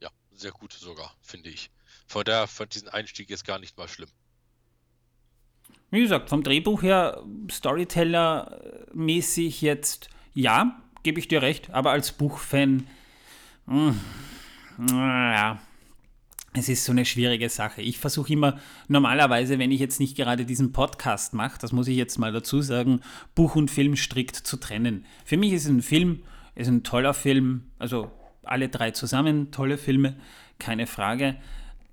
Ja, 0.00 0.10
sehr 0.34 0.50
gut 0.50 0.72
sogar, 0.74 1.14
finde 1.22 1.48
ich. 1.48 1.70
Von 2.06 2.24
daher 2.24 2.46
fand 2.46 2.74
diesen 2.74 2.88
Einstieg 2.88 3.28
jetzt 3.30 3.46
gar 3.46 3.58
nicht 3.58 3.76
mal 3.76 3.88
schlimm. 3.88 4.08
Wie 5.90 6.00
gesagt, 6.00 6.30
vom 6.30 6.42
Drehbuch 6.42 6.82
her, 6.82 7.22
Storyteller-mäßig 7.50 9.60
jetzt, 9.60 10.08
ja, 10.32 10.80
gebe 11.02 11.20
ich 11.20 11.28
dir 11.28 11.42
recht, 11.42 11.68
aber 11.70 11.90
als 11.90 12.12
Buchfan, 12.12 12.86
hm, 13.66 14.00
naja, 14.78 15.60
es 16.54 16.68
ist 16.68 16.84
so 16.84 16.92
eine 16.92 17.04
schwierige 17.04 17.48
Sache. 17.48 17.82
Ich 17.82 17.98
versuche 17.98 18.32
immer 18.32 18.58
normalerweise, 18.88 19.58
wenn 19.58 19.70
ich 19.70 19.80
jetzt 19.80 20.00
nicht 20.00 20.16
gerade 20.16 20.44
diesen 20.44 20.72
Podcast 20.72 21.34
mache, 21.34 21.58
das 21.58 21.72
muss 21.72 21.88
ich 21.88 21.96
jetzt 21.96 22.18
mal 22.18 22.32
dazu 22.32 22.60
sagen, 22.60 23.00
Buch 23.34 23.56
und 23.56 23.70
Film 23.70 23.96
strikt 23.96 24.36
zu 24.36 24.58
trennen. 24.58 25.06
Für 25.24 25.36
mich 25.36 25.52
ist 25.52 25.66
ein 25.66 25.82
Film, 25.82 26.22
ist 26.54 26.68
ein 26.68 26.84
toller 26.84 27.14
Film, 27.14 27.70
also 27.78 28.10
alle 28.42 28.68
drei 28.68 28.90
zusammen 28.90 29.50
tolle 29.50 29.78
Filme, 29.78 30.16
keine 30.58 30.86
Frage. 30.86 31.36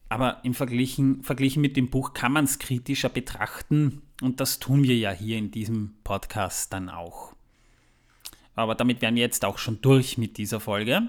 Aber 0.10 0.40
im 0.44 0.56
Verglichen, 0.56 1.24
verglichen 1.24 1.62
mit 1.62 1.78
dem 1.78 1.90
Buch 1.90 2.14
kann 2.14 2.32
man 2.32 2.46
es 2.46 2.58
kritischer 2.58 3.10
betrachten 3.10 4.02
und 4.22 4.40
das 4.40 4.58
tun 4.60 4.84
wir 4.84 4.98
ja 4.98 5.12
hier 5.12 5.38
in 5.38 5.52
diesem 5.52 5.94
Podcast 6.04 6.74
dann 6.74 6.90
auch. 6.90 7.34
Aber 8.56 8.76
damit 8.76 9.02
wären 9.02 9.16
wir 9.16 9.22
jetzt 9.22 9.46
auch 9.46 9.60
schon 9.60 9.82
durch 9.82 10.18
mit 10.18 10.38
dieser 10.38 10.60
Folge. 10.60 11.08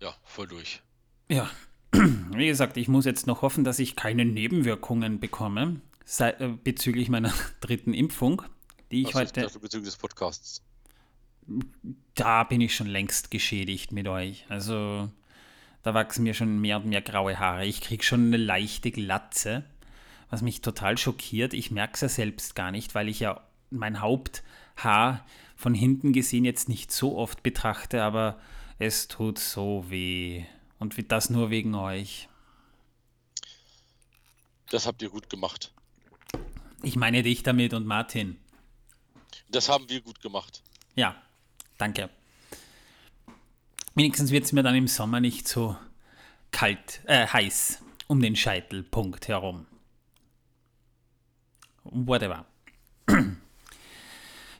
Ja, 0.00 0.14
voll 0.24 0.48
durch. 0.48 0.82
Ja, 1.28 1.48
wie 1.92 2.46
gesagt, 2.46 2.76
ich 2.76 2.88
muss 2.88 3.04
jetzt 3.04 3.26
noch 3.26 3.42
hoffen, 3.42 3.64
dass 3.64 3.78
ich 3.78 3.96
keine 3.96 4.24
Nebenwirkungen 4.24 5.20
bekomme 5.20 5.80
äh, 6.18 6.48
bezüglich 6.62 7.08
meiner 7.08 7.32
dritten 7.60 7.94
Impfung, 7.94 8.42
die 8.90 9.02
ich 9.02 9.06
Also 9.08 9.20
heute. 9.20 9.40
dachte, 9.42 9.58
bezüglich 9.60 9.88
des 9.90 9.96
Podcasts. 9.96 10.62
da 12.14 12.44
bin 12.44 12.60
ich 12.60 12.74
schon 12.74 12.88
längst 12.88 13.30
geschädigt 13.30 13.92
mit 13.92 14.08
euch. 14.08 14.44
Also 14.48 15.10
da 15.86 15.94
wachsen 15.94 16.24
mir 16.24 16.34
schon 16.34 16.60
mehr 16.60 16.78
und 16.78 16.86
mehr 16.86 17.00
graue 17.00 17.38
Haare. 17.38 17.64
Ich 17.64 17.80
kriege 17.80 18.02
schon 18.02 18.26
eine 18.26 18.38
leichte 18.38 18.90
Glatze, 18.90 19.62
was 20.30 20.42
mich 20.42 20.60
total 20.60 20.98
schockiert. 20.98 21.54
Ich 21.54 21.70
merke 21.70 21.94
es 21.94 22.00
ja 22.00 22.08
selbst 22.08 22.56
gar 22.56 22.72
nicht, 22.72 22.96
weil 22.96 23.08
ich 23.08 23.20
ja 23.20 23.40
mein 23.70 24.00
Haupthaar 24.00 25.24
von 25.54 25.74
hinten 25.74 26.12
gesehen 26.12 26.44
jetzt 26.44 26.68
nicht 26.68 26.90
so 26.90 27.16
oft 27.16 27.44
betrachte, 27.44 28.02
aber 28.02 28.40
es 28.80 29.06
tut 29.06 29.38
so 29.38 29.84
weh. 29.88 30.44
Und 30.80 30.96
wie- 30.96 31.04
das 31.04 31.30
nur 31.30 31.50
wegen 31.50 31.76
euch. 31.76 32.28
Das 34.70 34.88
habt 34.88 35.00
ihr 35.02 35.10
gut 35.10 35.30
gemacht. 35.30 35.72
Ich 36.82 36.96
meine 36.96 37.22
dich 37.22 37.44
damit 37.44 37.74
und 37.74 37.86
Martin. 37.86 38.38
Das 39.48 39.68
haben 39.68 39.88
wir 39.88 40.00
gut 40.00 40.20
gemacht. 40.20 40.62
Ja, 40.96 41.14
danke. 41.78 42.10
Wenigstens 43.96 44.30
wird 44.30 44.44
es 44.44 44.52
mir 44.52 44.62
dann 44.62 44.74
im 44.74 44.88
Sommer 44.88 45.20
nicht 45.20 45.48
so 45.48 45.74
kalt, 46.52 47.00
äh, 47.06 47.26
heiß 47.26 47.82
um 48.06 48.20
den 48.20 48.36
Scheitelpunkt 48.36 49.26
herum. 49.26 49.66
Whatever. 51.82 52.46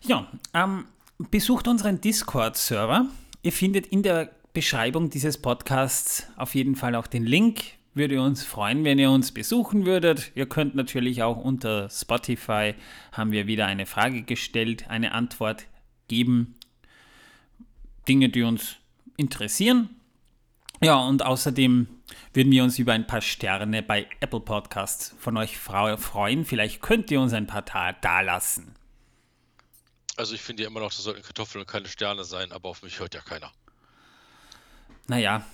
Ja, 0.03 0.31
ähm, 0.55 0.85
besucht 1.19 1.67
unseren 1.67 2.01
Discord-Server. 2.01 3.07
Ihr 3.43 3.53
findet 3.53 3.89
in 3.89 4.05
der 4.05 4.31
Beschreibung 4.53 5.11
dieses 5.11 5.37
Podcasts 5.37 6.29
auf 6.37 6.55
jeden 6.55 6.77
Fall 6.77 6.95
auch 6.95 7.09
den 7.09 7.25
Link. 7.25 7.63
Würde 7.93 8.23
uns 8.23 8.45
freuen, 8.45 8.85
wenn 8.85 9.01
ihr 9.01 9.11
uns 9.11 9.33
besuchen 9.33 9.85
würdet. 9.85 10.31
Ihr 10.37 10.47
könnt 10.47 10.77
natürlich 10.77 11.25
auch 11.25 11.39
unter 11.39 11.91
Spotify 11.91 12.75
haben 13.11 13.33
wir 13.33 13.49
wieder 13.49 13.67
eine 13.67 13.85
Frage 13.85 14.23
gestellt, 14.23 14.89
eine 14.89 15.11
Antwort 15.11 15.67
geben. 16.07 16.55
Dinge, 18.07 18.29
die 18.29 18.45
uns 18.45 18.77
interessieren. 19.17 19.91
Ja, 20.83 20.97
und 20.97 21.25
außerdem 21.25 21.89
würden 22.35 22.53
wir 22.53 22.63
uns 22.63 22.79
über 22.79 22.93
ein 22.93 23.07
paar 23.07 23.23
Sterne 23.23 23.83
bei 23.83 24.07
Apple 24.21 24.41
Podcasts 24.41 25.15
von 25.19 25.37
euch 25.37 25.57
freuen. 25.59 26.45
Vielleicht 26.45 26.83
könnt 26.83 27.11
ihr 27.11 27.21
uns 27.21 27.33
ein 27.33 27.47
paar 27.47 27.63
da 27.63 27.93
dalassen. 27.93 28.75
Also 30.17 30.35
ich 30.35 30.43
finde 30.43 30.63
ja 30.63 30.69
immer 30.69 30.81
noch, 30.81 30.93
das 30.93 31.03
sollten 31.03 31.23
Kartoffeln 31.23 31.63
und 31.63 31.69
keine 31.71 31.89
Sterne 31.89 32.25
sein, 32.25 32.53
aber 32.53 32.69
auf 32.69 32.83
mich 32.83 33.01
hört 33.01 33.15
ja 33.15 33.21
keiner. 33.21 33.53
Naja, 35.09 35.45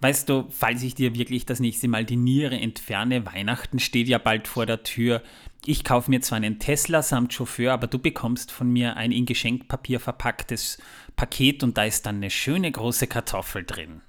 weißt 0.00 0.28
du, 0.28 0.48
falls 0.50 0.82
ich 0.82 0.94
dir 0.94 1.14
wirklich 1.14 1.44
das 1.44 1.60
nächste 1.60 1.88
Mal 1.88 2.04
die 2.04 2.16
Niere 2.16 2.58
entferne, 2.58 3.26
Weihnachten 3.26 3.78
steht 3.78 4.08
ja 4.08 4.18
bald 4.18 4.48
vor 4.48 4.64
der 4.66 4.82
Tür. 4.82 5.22
Ich 5.68 5.82
kaufe 5.82 6.10
mir 6.10 6.20
zwar 6.20 6.36
einen 6.36 6.60
Tesla 6.60 7.02
samt 7.02 7.34
Chauffeur, 7.34 7.72
aber 7.72 7.88
du 7.88 7.98
bekommst 7.98 8.52
von 8.52 8.70
mir 8.70 8.96
ein 8.96 9.10
in 9.10 9.26
Geschenkpapier 9.26 9.98
verpacktes 9.98 10.78
Paket 11.16 11.64
und 11.64 11.76
da 11.76 11.84
ist 11.84 12.06
dann 12.06 12.16
eine 12.16 12.30
schöne 12.30 12.70
große 12.70 13.08
Kartoffel 13.08 13.64
drin. 13.64 14.00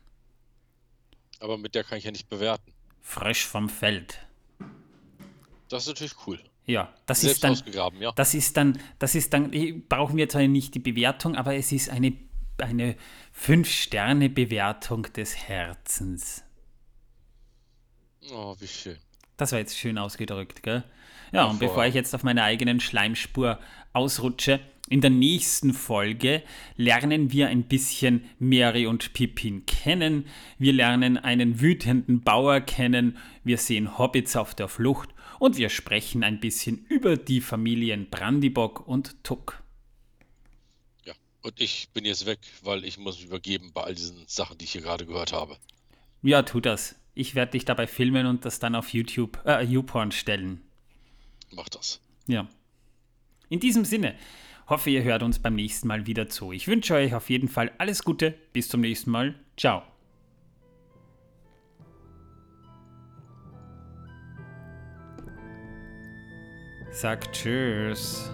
Aber 1.39 1.57
mit 1.57 1.73
der 1.73 1.83
kann 1.83 1.97
ich 1.97 2.03
ja 2.03 2.11
nicht 2.11 2.29
bewerten. 2.29 2.71
Frisch 3.01 3.47
vom 3.47 3.69
Feld. 3.69 4.19
Das 5.69 5.83
ist 5.83 5.87
natürlich 5.87 6.27
cool. 6.27 6.39
Ja, 6.67 6.93
das 7.07 7.21
Selbst 7.21 7.37
ist 7.37 7.43
dann. 7.43 7.51
ausgegraben, 7.53 8.01
ja. 8.01 8.11
Das 8.11 8.35
ist 8.35 8.55
dann, 8.55 8.79
das 8.99 9.15
ist 9.15 9.33
dann, 9.33 9.51
brauchen 9.89 10.15
wir 10.15 10.29
zwar 10.29 10.43
nicht 10.43 10.75
die 10.75 10.79
Bewertung, 10.79 11.35
aber 11.35 11.55
es 11.55 11.71
ist 11.71 11.89
eine, 11.89 12.13
eine 12.59 12.95
Fünf-Sterne-Bewertung 13.31 15.03
des 15.13 15.35
Herzens. 15.35 16.43
Oh, 18.31 18.55
wie 18.59 18.67
schön. 18.67 18.97
Das 19.37 19.53
war 19.53 19.59
jetzt 19.59 19.75
schön 19.77 19.97
ausgedrückt, 19.97 20.61
gell? 20.61 20.83
Ja, 21.31 21.45
und 21.45 21.59
bevor 21.59 21.85
ich 21.85 21.93
jetzt 21.93 22.13
auf 22.15 22.23
meiner 22.23 22.43
eigenen 22.43 22.79
Schleimspur 22.79 23.59
ausrutsche, 23.93 24.59
in 24.89 25.01
der 25.01 25.09
nächsten 25.09 25.73
Folge 25.73 26.43
lernen 26.77 27.31
wir 27.33 27.49
ein 27.49 27.63
bisschen 27.63 28.23
Mary 28.39 28.87
und 28.87 29.11
Pippin 29.11 29.65
kennen. 29.65 30.25
Wir 30.57 30.71
lernen 30.71 31.17
einen 31.17 31.59
wütenden 31.59 32.21
Bauer 32.21 32.61
kennen. 32.61 33.17
Wir 33.43 33.57
sehen 33.57 33.97
Hobbits 33.97 34.37
auf 34.37 34.55
der 34.55 34.69
Flucht 34.69 35.09
und 35.39 35.57
wir 35.57 35.69
sprechen 35.69 36.23
ein 36.23 36.39
bisschen 36.39 36.85
über 36.87 37.17
die 37.17 37.41
Familien 37.41 38.09
Brandybock 38.09 38.87
und 38.87 39.21
Tuck. 39.25 39.61
Ja. 41.03 41.13
Und 41.41 41.59
ich 41.59 41.89
bin 41.93 42.05
jetzt 42.05 42.25
weg, 42.25 42.39
weil 42.63 42.85
ich 42.85 42.97
muss 42.97 43.17
mich 43.17 43.25
übergeben 43.25 43.71
bei 43.73 43.83
all 43.83 43.95
diesen 43.95 44.23
Sachen, 44.25 44.57
die 44.57 44.65
ich 44.65 44.71
hier 44.71 44.81
gerade 44.81 45.05
gehört 45.05 45.33
habe. 45.33 45.57
Ja, 46.21 46.43
tu 46.43 46.61
das. 46.61 46.95
Ich 47.13 47.35
werde 47.35 47.51
dich 47.53 47.65
dabei 47.65 47.87
filmen 47.87 48.25
und 48.25 48.45
das 48.45 48.59
dann 48.59 48.75
auf 48.75 48.93
YouTube, 48.93 49.41
äh, 49.45 49.63
YouPorn 49.63 50.11
stellen. 50.11 50.61
Mach 51.51 51.69
das. 51.69 52.01
Ja. 52.27 52.47
In 53.49 53.59
diesem 53.59 53.85
Sinne, 53.85 54.15
hoffe 54.67 54.89
ihr 54.89 55.03
hört 55.03 55.23
uns 55.23 55.39
beim 55.39 55.55
nächsten 55.55 55.87
Mal 55.87 56.05
wieder 56.05 56.27
zu. 56.27 56.51
Ich 56.51 56.67
wünsche 56.67 56.95
euch 56.95 57.15
auf 57.15 57.29
jeden 57.29 57.47
Fall 57.47 57.71
alles 57.77 58.03
Gute. 58.03 58.31
Bis 58.53 58.67
zum 58.67 58.81
nächsten 58.81 59.11
Mal. 59.11 59.35
Ciao. 59.55 59.83
Sag 66.91 67.31
Tschüss. 67.31 68.31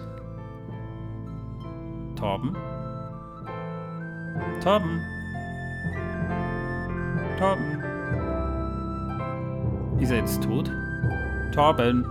Torben? 2.16 2.54
Torben? 4.62 5.00
Torben? 7.38 7.82
Ist 10.00 10.10
er 10.10 10.18
jetzt 10.18 10.42
tot? 10.42 10.70
Torben? 11.52 12.04